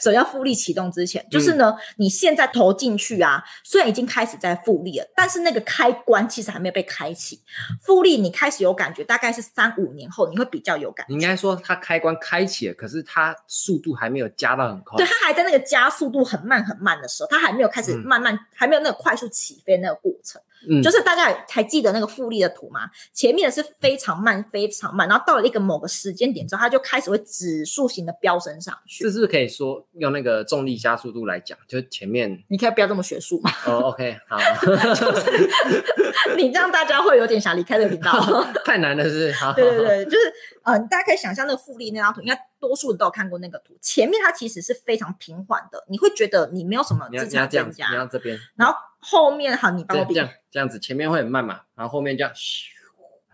[0.00, 7.40] 首先要复利启动之前，就是呢，嗯、你现在投进去啊，虽然已经开始在复利了，但是那个开关其实还没有被开启。
[7.82, 11.14] 复利你开始有感觉，大概是三五年后你会比较有感觉。
[11.14, 14.96] 你应该说它开关开启了，可是它速度还没有加到很快。
[14.96, 20.40] 对，它还在那个加速度很慢很慢的时候，它还没有开始慢慢，嗯、还没有那个快速起飞那个过程。
[20.68, 22.90] 嗯，就是大家还记得那个复利的图吗？
[23.12, 29.04] 前面是非常慢，非常慢，然后到了一个某个时间点之后，它就开始会指数型的飙升上去。
[29.04, 31.56] 这是不是可以说用那个重力加速度来讲？
[31.68, 33.50] 就前面你可以不要这么学术嘛。
[33.66, 34.36] 哦，OK，好。
[34.94, 38.12] 就是你这样大家会有点想离开这个频道。
[38.64, 39.32] 太难了，是不是？
[39.32, 40.32] 好，对对对，就是
[40.64, 43.76] 呃，大家可以想象那个复利那张图，应该多数人都有看过那个图。
[43.80, 47.88] 前面它其实是非常平缓的，你会觉得你没有什么资产增加。
[47.90, 48.74] 你要这边，然后。
[49.08, 52.64] 后面好，你帮我比这样这样子，前面会很慢嘛，然后后面这样咻，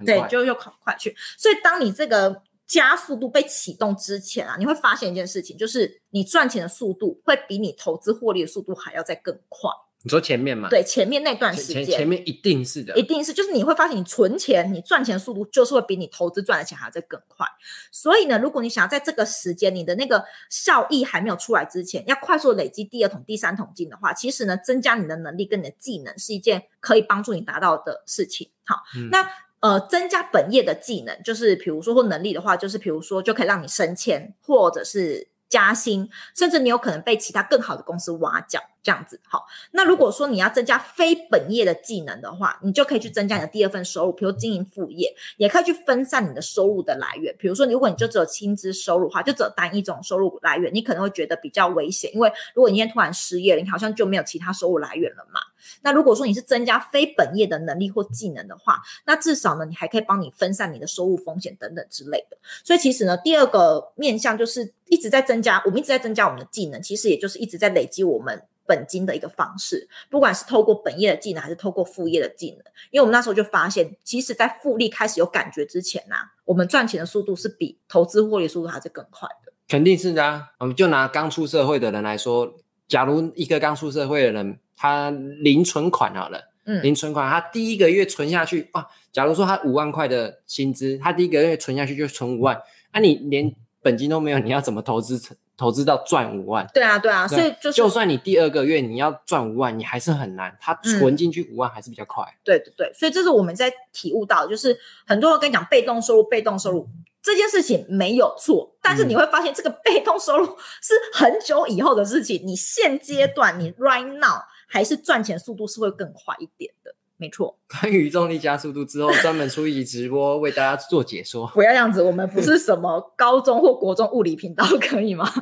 [0.05, 1.17] 对，就又快快去。
[1.39, 9.71] 所以当你这个加速度被启动之前啊，你会发现一件事情，就是你赚钱的速度会比你投资获利的速度还要再更快。
[10.05, 10.69] 你说前面嘛？
[10.69, 17.47] 对，前面那段时间，前，前面一定是的，一定是，就是你会发现，你存钱、你赚钱速度就是会比你投资赚的钱还要再更快。
[17.91, 28.51] 所以呢，如果你想要在这个时间，你的那个效益还没有出来之前，要快速累积第二桶、第三桶金的话，其实呢，增加你的能力跟你的技能是一件可以帮助你达到的事情。
[28.65, 29.29] 好，嗯、那
[29.61, 35.29] 呃，增加本业的技能，就是比如说或能力的话，就是比如说就可以让你升迁，或者是。
[35.53, 39.21] 加薪，甚至你有可能被其他更好的公司挖角，这样子。
[39.23, 47.35] 好，那如果说你要增加非本业的技能的话，你就可以去增加你的第二份收入，比如经营副业，也可以去分散你的收入的来源。
[47.39, 55.41] 比如说，如果你就只有薪资收入的话，就只有单一种收入来源，你可能会觉得比较危险，因为如果你今天突然失业了，你好像就没有其他收入来源了嘛。
[55.83, 62.37] 那如果说你是增加非本业的能力或技能的话，那至少呢，你还可以帮你分散你的收入风险等等之类的。
[62.65, 69.87] 所以其实呢，第二个面向就是一直在增加，我们一直在增加我们的技能，其实也就是一直在累积我们本金的一个方式。
[70.09, 72.59] 不管是透过本业的技能，还是透过副业的技能，
[72.91, 79.53] 因为我们那时候就发现，其实，在复利开始有感觉之前呐、啊，我们赚钱的速度是比投资获利速度还是更快的。
[79.69, 82.55] 肯定是的啊，我们就拿刚出社会的人来说，
[82.89, 84.59] 假如一个刚出社会的人。
[84.75, 88.85] 他零存款好了，嗯，零存款，他第一个月存下去啊。
[89.13, 92.61] 假如说他五万块的薪资，他第一个月存下去就存五万，
[92.93, 95.37] 那、啊、你连本金都没有，你要怎么投资成？
[95.55, 96.67] 投资到赚五万？
[96.73, 100.57] 对啊，对啊，所以就是，就算你第二个月你要赚五万，你还是很难。
[100.61, 102.25] 他存进去五万还是比较快。
[102.25, 106.89] 嗯、对对对，所以这是我们在体悟到，就是很多人跟你讲被动收入，被动收入
[107.23, 110.47] 这件事情没有错，但是你会发现这个被动收入
[110.81, 112.43] 是很久以后的事情。
[112.45, 114.43] 你现阶段你 right now。
[114.73, 117.57] 还是赚钱速度是会更快一点的，没错。
[117.71, 121.47] 关于重力加速度之后，专门出一集直播为大家做解说。
[121.55, 125.33] 不要这样子，我们不是什么高中或国中物理频道，可以吗？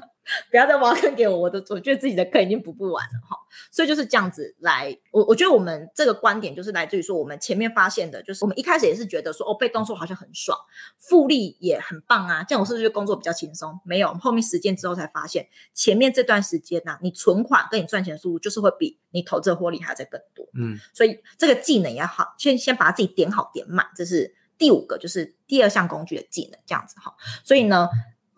[0.51, 3.37] 不要再挖坑给我，我的我觉得自己的坑已经补不完了哈，
[3.71, 10.57] 所以就是这样子来，我我觉得我们这个观点就是来自于说，我们前面发现的，就是我们一开始也是觉得说，哦，被动收入好像很爽，
[10.99, 13.81] 复利也很棒啊，这样我是不是就工作比较轻松？
[13.85, 27.89] 没有，后面实践之后才发现，前面这段时间呢、啊，你存款跟你赚钱的速度就是会比你投资的获利还要再更多，嗯，所以这个技能也好，先先把自己点好点满，这是第五个，就是第二项工具的技能，这样子哈，所以呢。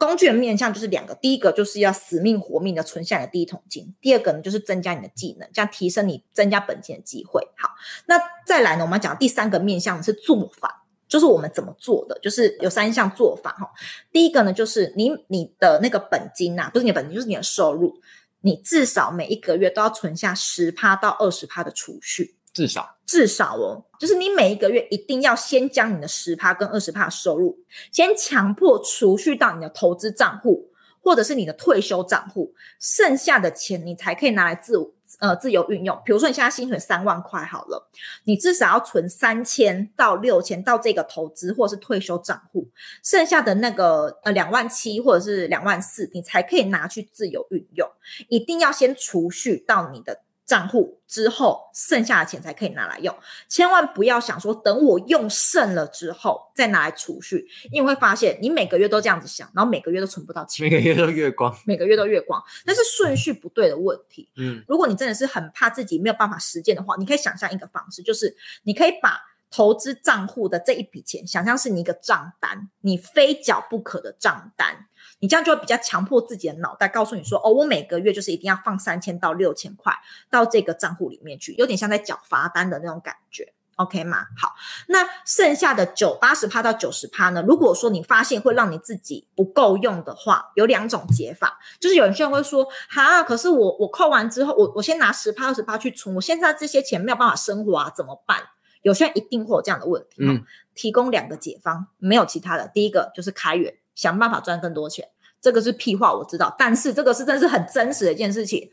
[0.02, 7.40] 工具的面向就是两个，第一个就是要死命活命的存下你的第一桶金，第二个呢就是增加你的技能，这样提升你增加本金的机会。
[7.56, 7.70] 好，
[8.06, 13.70] 那再来呢，我们讲第三个面向是做法，就是我们怎么做的，就是有三项做法哈。
[14.10, 17.94] 第一个呢，就是你你的那个本金呐、不是你的本金，就是你的收入，
[18.40, 22.34] 你至少每一个月都要存下十趴到二十趴的储蓄。
[22.52, 27.58] 至少，至少哦，就是你每一个月一定要先将你的十趴跟二十趴收入，
[27.90, 34.74] 先强迫储蓄到你的投资账户或者是你的退休账户，剩下的钱你才可以拿来自
[35.18, 35.98] 呃自由运用。
[36.04, 37.90] 比如说你现在薪水三万块好了，
[38.24, 42.68] 你至少要存三千到六千到这个投资或是退休账户，
[43.02, 47.88] 剩下的那个呃两万七或者是两万四，你才可以拿去自由运用。
[48.28, 50.20] 一定要先储蓄到你的。
[50.44, 53.16] 账户之后，剩下的钱才可以拿来用，
[53.48, 64.28] 千万不要想说等我用剩了之后再拿来储蓄，因为会发现你每个月都这样子想，然后每个月都存不到钱，每个月都月光，每个月都月光，那是顺序不对的问题。
[64.36, 69.20] 嗯，如果你真的是很怕自己没有办法实践的话，你可以想象一个方式，就是你可以把
[69.50, 74.86] 投资账户的这一笔钱想象是你一个账单，你非缴不可的账单。
[75.22, 79.94] 你这样就会比较强迫自己的脑袋，告诉你说：“哦，我每个月就是一定要放三千到六千块
[80.28, 84.54] 到这个账户里面去，有点像在缴罚单的那种感觉，OK 吗？”好，
[84.88, 87.40] 那剩下的九八十趴到九十趴呢？
[87.46, 98.38] 如果说你发现会让你自己不够用的话，有两种解法，就是有些人会说：“哈，可是我我扣完之后，我我先拿十趴二十趴去存，我现在这些钱没有办法生活啊，怎么办？”
[98.82, 100.16] 有些人一定会有这样的问题。
[100.18, 100.42] 嗯，
[100.74, 102.66] 提供两个解方，没有其他的。
[102.66, 103.72] 第一个就是开源。
[103.94, 105.08] 想办法赚更多钱，
[105.40, 106.54] 这个是屁话，我知道。
[106.58, 108.70] 但是这个是真是很真实的一件事情，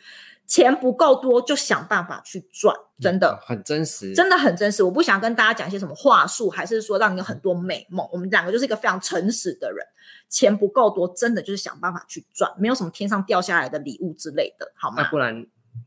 [0.47, 4.83] 钱不够多就想办法去赚，真的、嗯、很真实，真的很真实。
[4.83, 8.07] 我不想跟大家讲一些什么话术，还是说让你有很多美梦。
[8.11, 9.85] 我们两个就是一个非常诚实的人，
[10.29, 15.03] 钱不够多，真的就是想办法去赚，没有什么天上掉下来的礼物之类的，好吗？
[15.03, 15.45] 那不然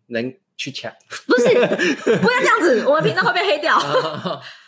[0.09, 0.93] 能去抢？
[1.27, 1.49] 不是，
[2.19, 3.79] 不要这样子，我们频道会被黑掉。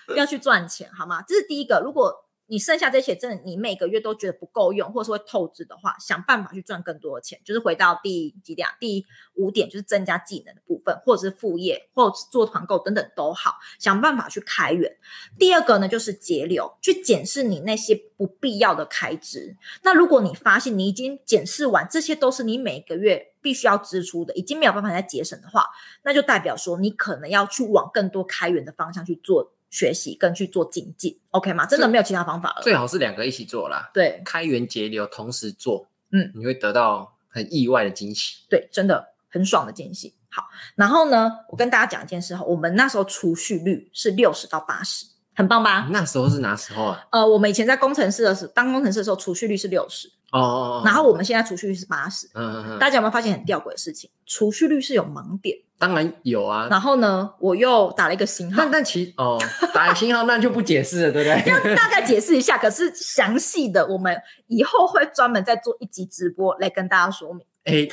[0.15, 1.25] 要去赚钱，好吗？
[1.27, 1.81] 这是第一个。
[1.81, 2.15] 如果
[2.55, 7.41] 你剩下这些真的，你每个月都觉得不够用，或是会透支的话，想办法去赚更多的钱。
[7.45, 8.69] 就是回到第几点？
[8.79, 14.97] 第五点就是增加技能的部分，或者是副业，或者是做团购等等都好，想办法去开源。
[15.37, 19.57] 第二个呢，就是节流，去检视你那些不必要的开支。
[19.83, 25.67] 那如果你发现你已经检视完，这些都是你每个月必须要支出的，已经没有办法再节省的话，
[26.05, 29.51] 那就代表说你可能要去往更多开源的方向去做。
[29.75, 31.67] 学习跟去做精进，OK 吗？
[31.67, 32.63] 真的没有其他方法了。
[32.63, 33.91] 最好是两个一起做啦。
[33.93, 38.37] 对，开源节流同时做，嗯，你会得到很意外的惊喜。
[38.49, 40.15] 对，真的很爽的惊喜。
[40.31, 40.45] 好，
[40.77, 45.89] 然后呢，我跟大家讲一件事哈，我们那时候储蓄率是六十到八十，很棒吧？
[45.91, 47.05] 那时候是哪时候啊？
[47.11, 50.09] 呃，我们以前在工程师的时候，当工程师的时候，储蓄率是六十。
[50.39, 50.83] 哦。
[50.85, 52.27] 然后我们现在储蓄率是八十。
[52.35, 52.79] 嗯嗯嗯。
[52.79, 54.11] 大家有没有发现很吊诡的事情？
[54.27, 55.59] 储蓄率是有盲点。
[55.77, 58.59] 当然有啊，然后呢，我又打了一个星号。
[58.63, 59.39] 但但其哦，
[59.75, 61.53] 打了星号那就不解释了，对不对？
[61.71, 64.17] 要大概解释一下，可是详细的我们
[64.47, 67.45] 以后会专门再做一集直播来跟大家说明。
[67.65, 67.89] 哎，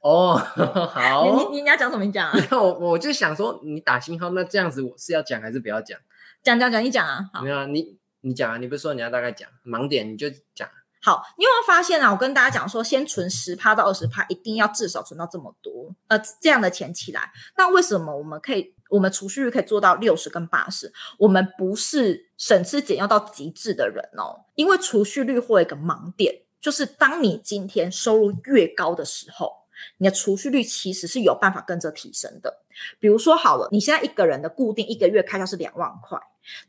[0.00, 0.34] 哦，
[0.94, 2.04] 好，你你你要讲什么？
[2.04, 2.38] 你讲啊。
[2.52, 5.98] 我我就想说，你打星号，那这样子我是要讲还是不要讲？
[6.42, 7.28] 讲讲讲，你讲啊。
[7.42, 10.68] 没有啊，你你讲啊，你不是说你要大概讲盲点，你就讲。
[11.04, 12.10] 好，你有没有发现啊？
[12.10, 17.30] 我跟大家讲说，先存十趴到二十趴，一定要至少存到这么多，呃，这样的钱起来。
[17.58, 20.90] 那为什么我们可以，我们储蓄率可以做到六十跟八十？
[21.18, 29.52] 我们不是省吃俭用到极致的人哦，因为储蓄率会有一个盲点，就是当你今天收入越高的时候，
[29.98, 32.60] 你的储蓄率其实是有办法跟着提升的。
[32.98, 36.18] 比如说好了，你现在一个人的固定一个月开销是两万块。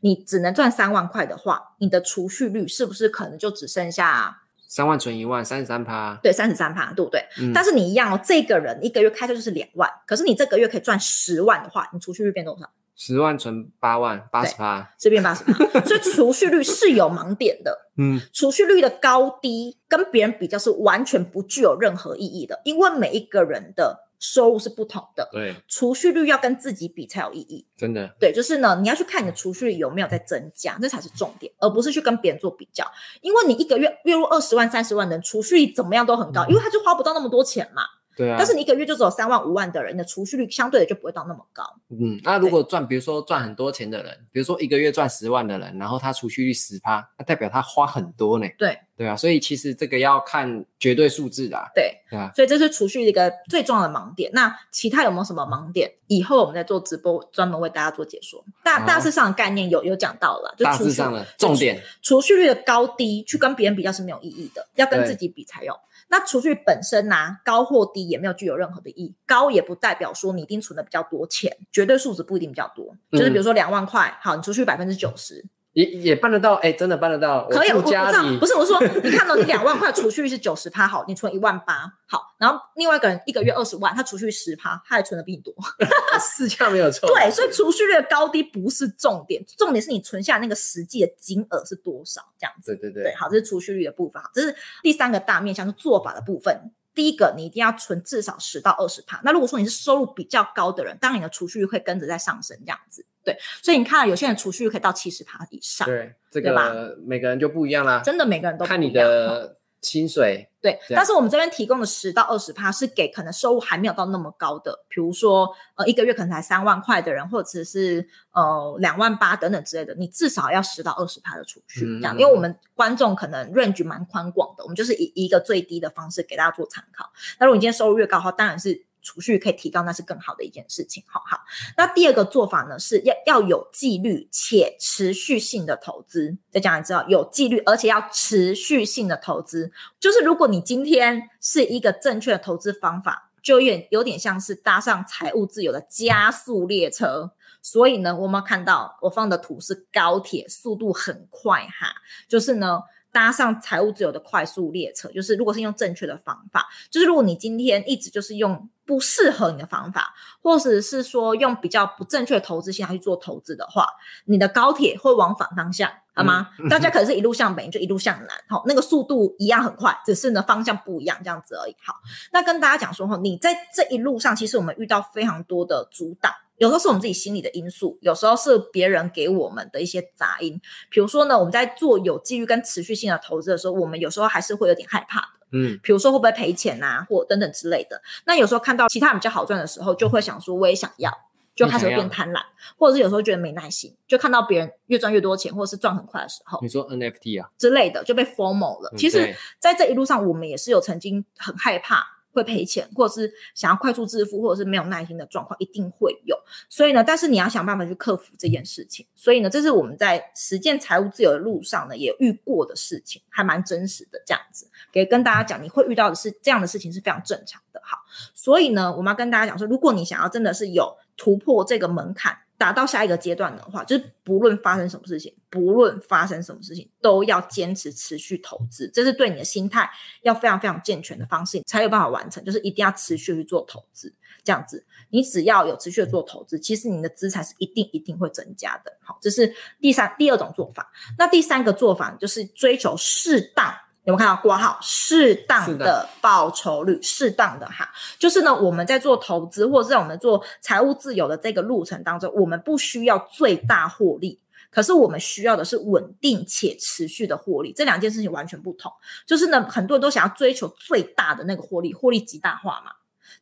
[0.00, 6.18] 你只能赚三万块的话，你的储蓄率是不是可能就只剩下三万存一万，三十三趴？
[6.22, 7.22] 对，三十三趴，对不对？
[7.38, 7.52] 嗯。
[7.52, 12.70] 但是你一样哦，这个人一个月开销就是两万，可是你这个月可以赚十万的话，你储蓄率变多少？
[12.96, 15.80] 十万存八万，八十趴，这边八十趴。
[15.82, 17.86] 所以储蓄率是有盲点的。
[17.98, 24.04] 嗯，储蓄率的高低跟别人比较是完全不具有任何意义的，因为每一个人的。
[24.18, 32.82] 收入是不同的，对，储蓄率要跟自己比才有意义，真的，对，就是呢，你要去看你的储蓄率有没有在增加，这才是重点，而不是去跟别人做比较，
[33.20, 37.82] 因为你一个月月入二十万、三十万的人，储蓄率怎么样都很高，嗯，因为他就花不到那么多钱嘛。
[38.16, 41.62] 对啊，但是你一个月就只有三万五万的人，你的储蓄率相对的就不会到那么高。
[41.90, 48.46] 嗯，那如果赚，比如说赚很多钱的人，比如说一个月赚十万的人，然后他储蓄率十趴，那代表他花很多呢。
[48.56, 51.70] 对，对啊，所以其实这个要看绝对数字的。
[51.74, 54.30] 对，对啊，所以这是储蓄的一个最重要的盲点。
[54.32, 55.92] 那其他有没有什么盲点？
[56.06, 58.42] 以后我们在做直播，专门为大家做解说。
[58.64, 65.76] 大、哦、大致上的概念有有讲到了，就大致上的重点，储蓄率的高低去跟别人比较是没有意义的，要跟自己比才有。
[66.08, 69.14] 那储蓄本身呐、啊，高或低也没有具有任何的意义。
[69.26, 72.96] 高也不代表说你一定存的比较多钱，绝对数值不一定比较多。
[73.10, 75.44] 嗯、就是比如说两万块，好，你储蓄百分之九十。
[75.76, 77.46] 也也办得到，哎、欸，真的办得到。
[77.48, 78.10] 可以，我，我知道
[78.40, 85.54] 不，是，我是说，你看到你两万块储蓄率是九十趴，好，你存一万八，好，然后另外一个人一个月二十万，他储蓄十趴，他还存的比你多，
[86.18, 87.06] 是这样没有错。
[87.08, 92.74] 对，所以储蓄率的高低不是重点，重点是你存下那个实际的金额是多少，这样子。
[92.74, 96.72] 对对对，对，好，这是储蓄率的部分，好，这是第三个大面向是做法的部分。
[96.94, 99.20] 第一个，你一定要存至少十到二十趴。
[99.22, 103.04] 那如果说你是收入比较高的人，当然你的储蓄率会跟着在上升，这样子。
[103.26, 105.84] 对，所以你看，有些人储蓄率可以到七十趴以上。
[105.88, 108.00] 对，这个每个人就不一样啦。
[108.04, 108.78] 真的，每个人都不一样。
[108.78, 110.48] 看你的薪水。
[110.60, 127.10] 对，但是我们这边提供的十到二十趴是给可能收入还没有到那么高的，比如说呃一个月可能才三万块的人，或者是呃两万八等等之类的，你至少要十到二十趴的储蓄，嗯、这样，因为我们观众可能 range 蛮宽广的，我们就是以一个最低的方式给大家做参考。
[127.40, 128.85] 那如果你今天收入越高的话，当然是。
[129.06, 131.00] 储蓄可以提高，那是更好的一件事情。
[131.06, 131.38] 好好，
[131.76, 136.36] 那第二个做法呢，是要要有纪律且持续性的投资。
[136.50, 147.30] 再讲一次，有纪律而且要持续性的投资，就是如果你今天是一个正确的投资方法，就有点有点像是搭上财务自由的加速列车。
[147.62, 151.94] 所以呢，我们看到我放的图是高铁，速度很快哈，
[152.26, 152.80] 就是呢。
[153.16, 160.12] 搭上财务自由的快速列车，就是如果是用正确的方法，就是如果你今天一直就是用不适合你的方法，
[160.42, 163.86] 或者是说用比较不正确的投资心态去做投资的话，
[164.26, 166.50] 你的高铁会往反方向，好吗？
[166.58, 171.74] 嗯、大家可能是一路向北，就一路向南，好，那个速度一样很快，只是呢方向不一样，这样子而已。
[171.82, 171.94] 好，
[172.32, 176.30] 那跟大家讲说哈，你在这一路上，其实我们遇到非常多的阻挡。
[176.58, 180.60] 有时候是我们自己心理的因素，有时候是别人给我们的一些杂音。
[180.90, 185.28] 比如说呢，我们在做有纪律跟持续性的投资的时候，我们有时候还是会有点害怕的。
[185.52, 188.02] 嗯，比如说会不会赔钱啊，或等等之类的。
[188.24, 191.12] 那有时候看到其他人比较好赚的时候，就会想说我也想要，
[191.54, 192.40] 就开始会变贪婪，
[192.76, 198.92] 或者是有时候觉得没耐心，就看到别人越赚越多钱，或者是赚很快的时候，你说 NFT 啊之类的，就被 formal 了。
[198.96, 202.15] 其实，在这一路上，我们也是有曾经很害怕。
[202.36, 206.36] 会赔钱，或者是想要快速致富，或者是没有耐心的状况，一定会有。
[206.68, 209.06] 所以呢，但是你要想办法去克服这件事情。
[209.14, 214.22] 所以呢，这是我们在实践财务自由的路上呢，也遇过的事情，还蛮真实的。
[214.26, 217.80] 这样子，给跟大家讲，你会遇到的是这样的事情是非常正常的。
[217.82, 217.98] 好，
[218.34, 222.36] 所以呢，我们要跟大家讲说，如果你想要真的是有突破这个门槛。
[222.58, 229.90] 达到下一个阶段的话，就是不论发生什么事情，不论发生什么事情，都要坚持持续投资，这是对你的心态
[230.22, 232.44] 要非常非常健全的方式，才有办法完成。
[232.44, 238.96] 就是一定要持续去做投资，这样子，你只要有持续的做投资，其实你的资产是一定一定会增加的。
[239.02, 240.90] 好，这是第三第二种做法。
[241.18, 243.74] 那第三个做法就是追求适当。
[244.06, 244.78] 有没有看到括号？
[244.80, 247.90] 适当的报酬率，适当的哈，
[248.20, 254.40] 就是呢，我们在做投资或者是在我们做财务自由的这个路程当中，我们不需要最大获利，
[254.70, 258.92] 可是我们需要的是稳定且持续的获利，这两件事情完全不同。
[259.26, 262.92] 就是呢，很多人都想要追求最大的那个获利，获利极大化嘛，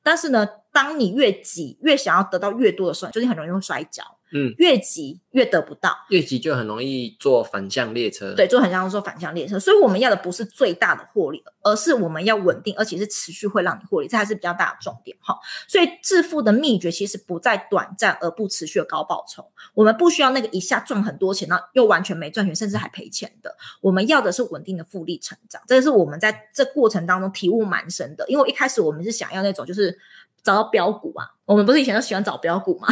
[0.03, 4.03] 但是呢，当你越急，越想要得到越多的时候，就是很容易会摔跤。
[4.37, 8.35] 嗯，越急越得不到，越急就很容易坐反向列车。
[8.35, 9.61] 对，就很像坐反向列车。
[9.61, 15.39] 所以我们要的不是最大的获利，而是我们要稳定，而且是持续会让你获利，这还是比较大的重点哈。
[15.69, 19.49] 所以致富的秘诀其实不在短暂而不持续的高报酬。
[19.73, 23.57] 我们不需要那个一下赚很多钱，然后又完全没赚钱，甚至还赔钱的。
[23.81, 25.63] 我们要的是稳定的复利成长。
[25.69, 28.25] 这个是我们在这过程当中体悟蛮深的。
[28.29, 29.97] 因为一开始我们是想要那种就是
[30.43, 32.89] 找到标股啊，我们不是以前都喜欢找标股吗？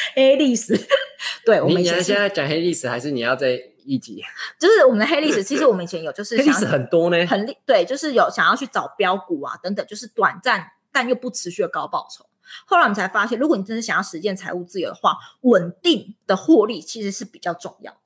[0.14, 0.78] 黑历史，
[1.44, 4.22] 对，我们以前现在讲黑历史，还是你要在一集？
[4.58, 12.26] 就是我们的黑历史，其实我们以前有，就是 黑历史很多呢，很对，就是有想要去找标股啊等等，就是短暂但又不持续的高报酬。
[12.66, 17.99] 后来我们才发现，如果你真的想要实现财务自由的话，稳定的获利其实是比较重要的。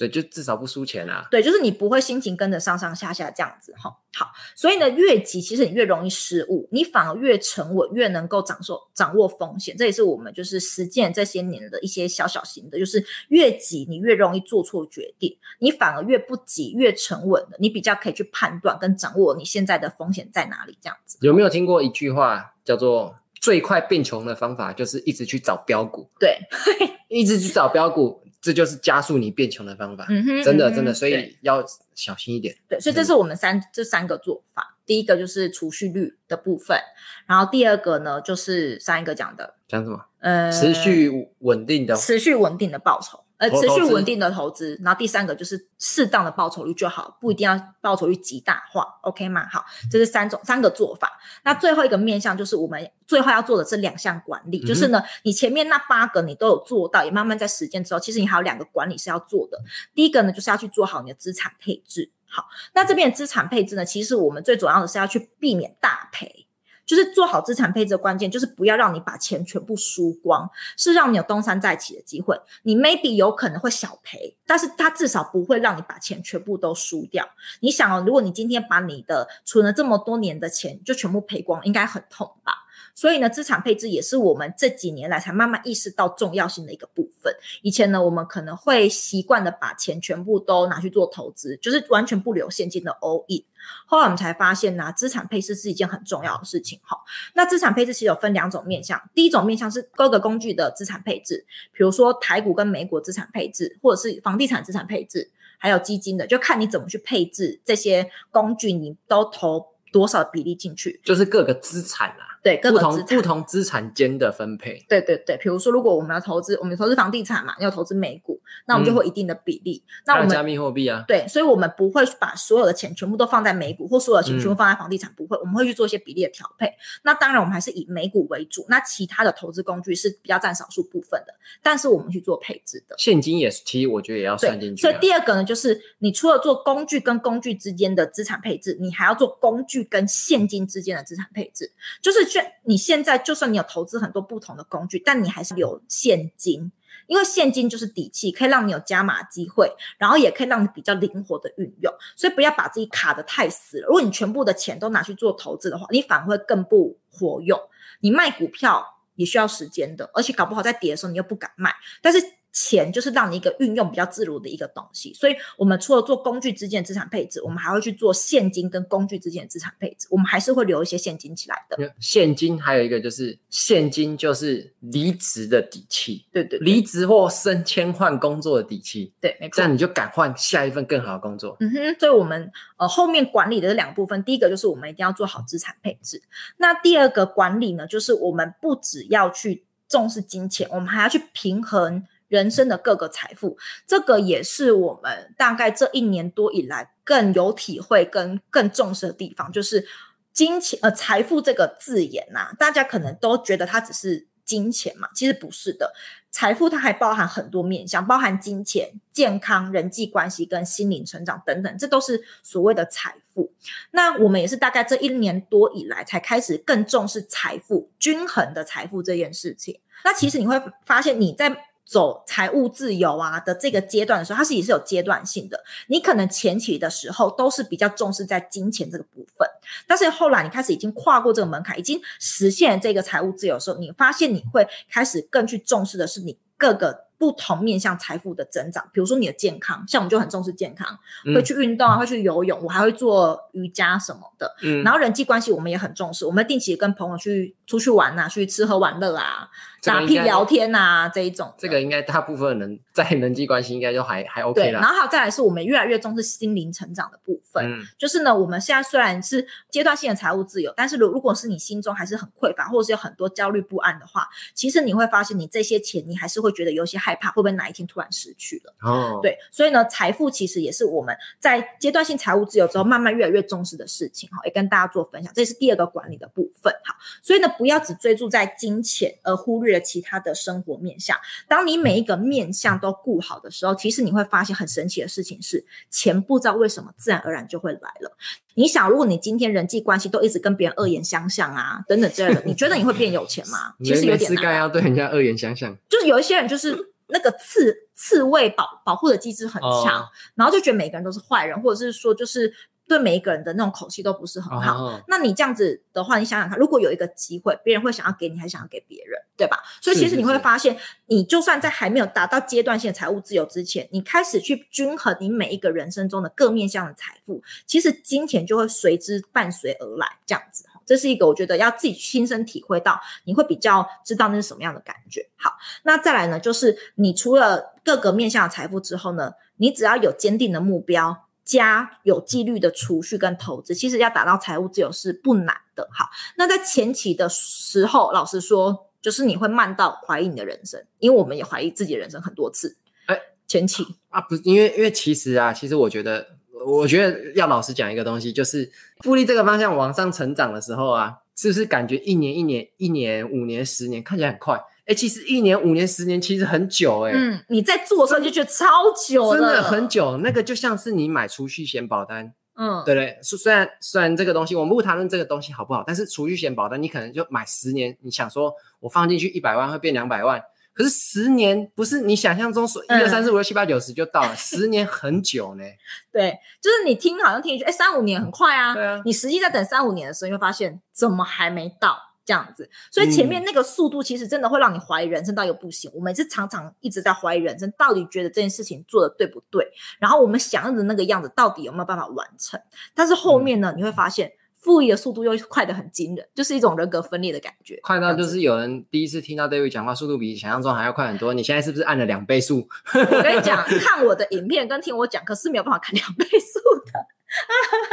[0.00, 1.28] 对，就至少不输钱啊。
[1.30, 3.94] 对，就是你不会心情跟着上上下下这样子哈。
[4.14, 9.76] 好，所以呢，越急其实你越容易失误，你反而越沉稳，越能够掌受掌握风险。
[9.76, 21.18] 这也是我们就是实践这些年的一些小小心得，就是越急你越容易做错决定，你反而越不急越沉稳的，你比较可以去判断跟掌握你现在的风险在哪里这样子。
[21.20, 26.08] 有没有听过一句话叫做“最快变穷的方法就是一直去找标股”？
[26.18, 26.38] 对，
[27.10, 28.22] 一直去找标股。
[28.42, 31.62] 这就是加速你变穷的方法，嗯哼，真的真的，所以要
[31.94, 32.56] 小心一点。
[32.66, 34.78] 对，所以这是我们三这三个做法。
[34.86, 36.80] 第一个就是储蓄率的部分，
[37.26, 40.06] 然后第二个呢就是上一个讲的，讲什么？
[40.20, 43.22] 呃，持续稳定的，持续稳定的报酬。
[43.40, 49.48] 呃，持续稳定的投资，然后第三个就是适当的报酬率就好，不一定要报酬率极大化，OK 吗？
[49.50, 51.18] 好，这是三种三个做法。
[51.42, 59.58] 那最后一个面向就是我们最后要做的这两项管理，嗯、就是呢，你前面那八个你都有做到，也慢慢在实践之后，其实你还有两个管理是要做的。
[59.94, 62.12] 第一个呢，就是要去做好你的资产配置。
[62.28, 66.46] 好，那这边的资产配置呢，其实我们最主要的是要去避免大赔。
[66.90, 72.36] 就是做好资产配置的关键，就是不要让你把钱全部输光，是让你有东山再起的机会。
[72.64, 77.24] 你 maybe 有可能会小赔，但是它至少不会让你把钱全部都输掉。
[77.60, 82.59] 你想哦，如果你今天把你的存了这么多年的钱就全部赔光，应该很痛吧？
[82.94, 87.34] 所以呢，资产配置也是我们这几年来才慢慢意识到重要性的一个部分。
[87.62, 93.44] 以前呢，我们可能会习惯的把钱全部都拿去做投资，就是完全不留现金的 all in。
[93.86, 96.80] 后来我们才发现呢，资产配置是一件很重要的事情。
[96.82, 96.96] 哈，
[97.34, 112.39] 那资产配置其实有分两种面向，第一种面向是各个工具的资产配置，比如说台股跟美股资产配置，或者是房地产资产配置，还有基金的，就看你怎么去配置这些工具，你都投多少比例进去，就是各个资产啊。
[112.42, 114.84] 对，各个不同不同资产间的分配。
[114.88, 119.82] 对对对，比如说，如果我们要投资，我们投资房地产嘛，要投资美股，那我们就会一定的比例。
[119.86, 126.72] 嗯、那我们加密货币啊，对，所以我们不会把所有的钱全部都放在美股，或所有的钱全部放在房地产，嗯、不会，我们会去做一些比例的调配。
[127.02, 132.94] 那当然，我们还是以美股为主，那其他的投资工具是比较占少数部分的，但是我们去做配置的。
[132.98, 134.90] 现金也是，其实我觉得也要算进去、啊。
[134.90, 141.70] 所以第二个呢，就是你除了做工具跟工具之间的资产配置，你还要做工具跟现金之间的资产配置，
[142.00, 143.18] 就是是你现在。
[143.18, 146.72] 就算你有投资很多不同的工具，但你还是有现金，
[147.06, 151.92] 因为现金就是底气，可以让你有加码机会，然后也可以让你比较灵活的运用。
[152.16, 153.86] 所以不要把自己卡得太死了。
[153.86, 157.58] 如果你全部的钱都拿去做投资的话，你反而会更不活用。
[158.00, 158.84] 你卖股票
[159.16, 162.39] 也需要时间的，而且搞不好在跌的时候你又不敢卖，但是。
[162.52, 170.08] 钱就是让你一个运用比较自如的一个东西，所以我们除了做工具之间的资产配置，我们还会去做现金跟工具之间的资产配置。
[170.10, 171.94] 我们还是会留一些现金起来的。
[172.00, 176.26] 现金还有一个就是现金，就是离职的底气。
[176.32, 179.12] 对，对对，离职或升迁换工作的底气。
[179.20, 179.56] 对，没错。
[179.56, 181.56] 这样你就敢换下一份更好的工作。
[181.60, 186.20] 嗯哼，所以我们呃后面管理的这两部分，第一个就是我们一定要做好资产配置。
[186.56, 192.04] 那第二个管理呢，就是我们不只要去重视金钱，我们还要去平衡。
[192.30, 199.86] 人生的各个财富，这个也是我们大概这一年多以来更有体会跟更重视的地方，就是
[200.32, 205.92] 金钱呃财富这个字眼呐、大家可能都觉得它只是金钱嘛，其实不是的，
[206.30, 213.52] 财富它还包含很多面向，包含金钱、健康、人际关系跟心灵成长等等，这都是所谓的财富。
[213.90, 219.80] 那我们也是大概这一年多以来才开始更重视财富均衡的财富这件事情。
[220.04, 225.60] 那其实你会发现你在走财务自由啊的这个阶段的时候，它是也是有阶段性的。
[225.88, 229.48] 你可能前期的时候都是比较重视在金钱这个部分，
[229.88, 238.88] 但是后来你开始已经跨过这个门槛，已经实现了这个财务自由的时候，你发现你会开始更去重视的是你各个不同面向财富的增长。
[238.92, 244.54] 比如说你的健康，像我们就很重视健康，嗯、会去运动啊，会去游泳，我还会做瑜伽什么的。
[244.62, 249.48] 嗯，然后人际关系我们也很重视，我们定期跟朋友去出去玩啊，去吃喝玩乐啊。
[249.82, 254.80] 打屁聊天啊，这一种，这个应该大部分人在人际关系应该就还还 OK 了。
[254.80, 268.74] 然后还有再来是我们越来越重视心灵成长的部分，嗯，就是呢，我们现在虽然是阶段性的财务自由，但是如如果是你心中还是很匮乏，或者是有很多焦虑不安的话，其实你会发现你这些钱，你还是会觉得有些害怕，会不会哪一天突然失去了？
[268.82, 274.28] 哦，对，所以呢，财富其实也是我们在阶段性财务自由之后，慢慢越来越重视的事情。
[274.30, 276.70] 哈，也跟大家做分享，这是第二个管理的部分。
[276.84, 279.69] 哈，所以呢，不要只追逐在金钱而忽略。
[279.78, 281.14] 其他的生活面向，
[281.46, 288.16] 当你每一个面向都顾好的时候，其实你会发现很神奇的事情是，钱不知道为什么自然而然就会来了。
[288.54, 293.74] 你想，如果你今天人际关系都一直跟别人恶言相向啊，等等之类的，你觉得你会变有钱吗？
[293.84, 294.56] 其实有点难。
[294.56, 296.74] 要对人家恶言相向，就是有一些人就是
[297.08, 302.52] 那个刺刺猬保保护的机制很强，哦、然后就觉得每个人都是坏人，或者是说就是。
[302.90, 304.86] 对每一个人的那种口气都不是很好。
[304.86, 305.00] Oh.
[305.06, 309.62] 那你这样子的话，你想想看，如果有一个机会，别人会想要给你，还是想要给别人，对吧？
[309.80, 310.76] 所以其实你会发现，
[311.06, 320.08] 你就算在还没有达到阶段性的财务自由之前，你开始去均衡你每一个人生中的各面向的财富，其实金钱就会随之伴随而来。
[320.26, 325.28] 这样子，这是一个我觉得要自己亲身体会到，你会比较知道那是什么样的感觉。
[325.36, 325.52] 好，
[325.84, 331.28] 那再来呢，就是你除了各个面向的财富之后呢，你只要有坚定的目标。
[331.50, 335.88] 加有纪律的储蓄跟投资，其实要达到财务自由是不难的。
[335.90, 342.76] 好，那在前期的时候，老实说，就是你会慢到怀疑你的人生，因为我们也怀疑自己的人生很多次。
[343.06, 346.24] 哎，前期啊，不是因为，因为其实啊，其实我觉得，
[346.64, 348.70] 我觉得要老实讲一个东西，就是
[349.00, 354.60] 复利这个方向往上成长的时候啊，是不是感觉一年一年、一年五年、十年看起来很快？
[354.90, 357.12] 哎，其实一年、五年、十年其实很久哎。
[357.14, 358.66] 嗯，你在做的时候就觉得超
[359.06, 360.16] 久了，真的很久。
[360.16, 370.42] 那个就像是你买储蓄险保单，嗯，对对，虽然虽然这个东西我们不谈论这个东西好不好，但是储蓄险保单你可能就买十年，你想说我放进去一百万会变两百万。
[370.72, 375.62] 可是十年不是你想象中说一二三四五六七八九十就到了，嗯、十年很久呢。
[376.12, 378.74] 对，就是你听好像听一句，哎，三五年很快啊。
[378.74, 379.00] 对啊。
[379.04, 381.96] 你实际在等三五年的时候，你会发现怎么还没到
[382.30, 382.70] 这样子。
[382.92, 385.90] 所以前面那个速度其实真的会让你怀疑人生到底不行。
[385.90, 389.66] 嗯、我们是常常一直在怀疑人生，到底觉得这件事情做的对不对？
[389.98, 392.60] 然后我们想要的那个样子到底有没有办法完成？
[392.94, 394.32] 但是后面呢，嗯、你会发现。
[394.62, 397.80] 复议的速度又快得很惊人，就是一种人格分裂的感觉。
[397.82, 401.32] 快到就是有人第一次听到 David 讲话，速度比想象中还要快很多。
[401.32, 402.68] 你现在是不是按了两倍速？
[402.92, 406.92] 我跟你讲，看我的影片跟听我讲，可是没有办法看两倍速的。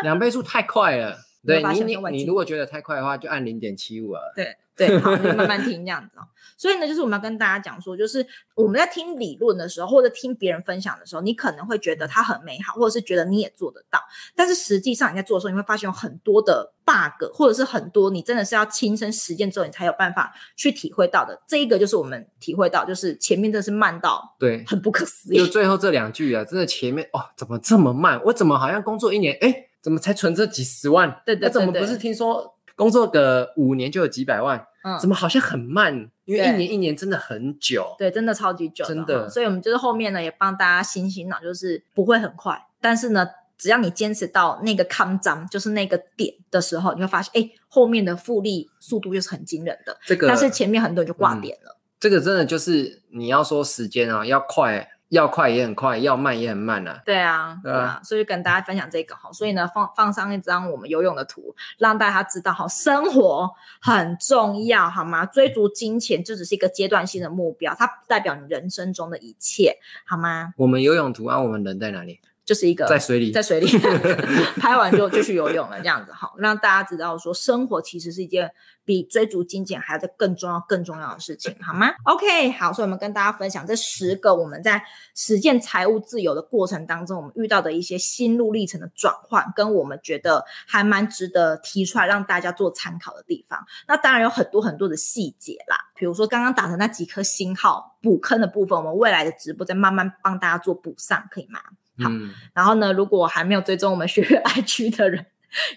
[0.03, 1.15] 两倍速太快了。
[1.47, 4.33] 对你，你你如果觉得太快的话，就按零点七五了。
[4.35, 6.23] 对对，好，你慢慢 听这样子哦。
[6.55, 8.23] 所以呢，就是我们要跟大家讲说，就是
[8.53, 13.99] 我们在听理论的时候，或者听别人分享的时候，你可能会觉得它很美好，或者是觉得你也做得到。
[14.35, 21.41] 但是实际上你在做的时候，你会发现有很多的 bug，或者是很多你真的是要亲身实践之后，你才有办法去体会到的。
[21.47, 25.37] 这一个就是我们体会到，就是前面真的是慢到对，很不可思议。
[25.37, 28.21] 就最后这两句啊，真的前面哦，怎么这么慢？
[28.25, 29.63] 我怎么好像工作一年，哎？
[29.87, 31.09] 怎么才存这几十万？
[31.25, 34.67] 对对，对，对，怎么不是听说工作个五年就有几百万？
[34.83, 36.11] 嗯，怎么好像很慢？
[36.25, 39.29] 因为一年一年真的很久，对，真的超级久，真的。
[39.29, 43.25] 所以我们就是后面呢，也帮大家醒醒脑，就是不会很快，但是呢，
[43.57, 49.97] 只要你坚持到那个康张，就是那个点的时候，你会发现，哎，后面的复利速度又是很惊人的。
[50.05, 51.71] 这个，但是前面很多人就挂点了。
[51.71, 54.89] 嗯，这个真的就是你要说时间啊，要快。
[55.09, 57.01] 要快也很快，要慢也很慢啊。
[57.05, 59.31] 对啊，对啊，所以跟大家分享这个哈。
[59.31, 63.49] 所以呢，放放上一张我们游泳的图，让大家知道哈，生活
[63.81, 65.25] 很重要，好吗？
[65.25, 70.53] 追逐金钱就只是一个阶段性的目标，它不代表你人生中的一切，好吗？
[70.57, 72.19] 我们游泳图啊，我们人在哪里？
[72.47, 73.67] 就是一个在水里，在水里
[74.57, 78.49] 拍完就就去游泳了，这样子好，让大家知道说，生活其实是一件
[78.85, 84.81] 比追逐金钱还要更重要、更重要的事情，好吗？OK，好，所以我们跟大家分享这十个我们在
[85.13, 93.59] 实践财务自由的过程当中，我们遇到的一些心路历程的转换，跟我们觉得还蛮值得提出来让大家做参考的地方。
[93.89, 101.59] 那当然有很多很多的细节啦，比如说刚刚打的那几颗星号补坑的部分，我们未来的直播再慢慢帮大家做补上，可以吗？
[101.99, 105.25] 好，嗯、然后呢，如果还没有追踪我们学院 IG 的人，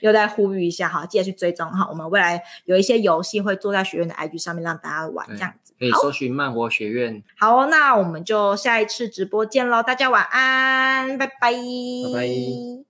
[0.01, 1.87] 又再呼吁一下哈，记得去追踪哈。
[1.89, 5.73] 我们未来有一些游戏会做在学院的 IG 上面，让大家玩这样子。
[5.79, 7.23] 可以搜寻漫活学院。
[7.39, 11.53] 好，好，那我们就下一次直播见喽，大家晚安，拜拜，拜
[12.13, 12.90] 拜。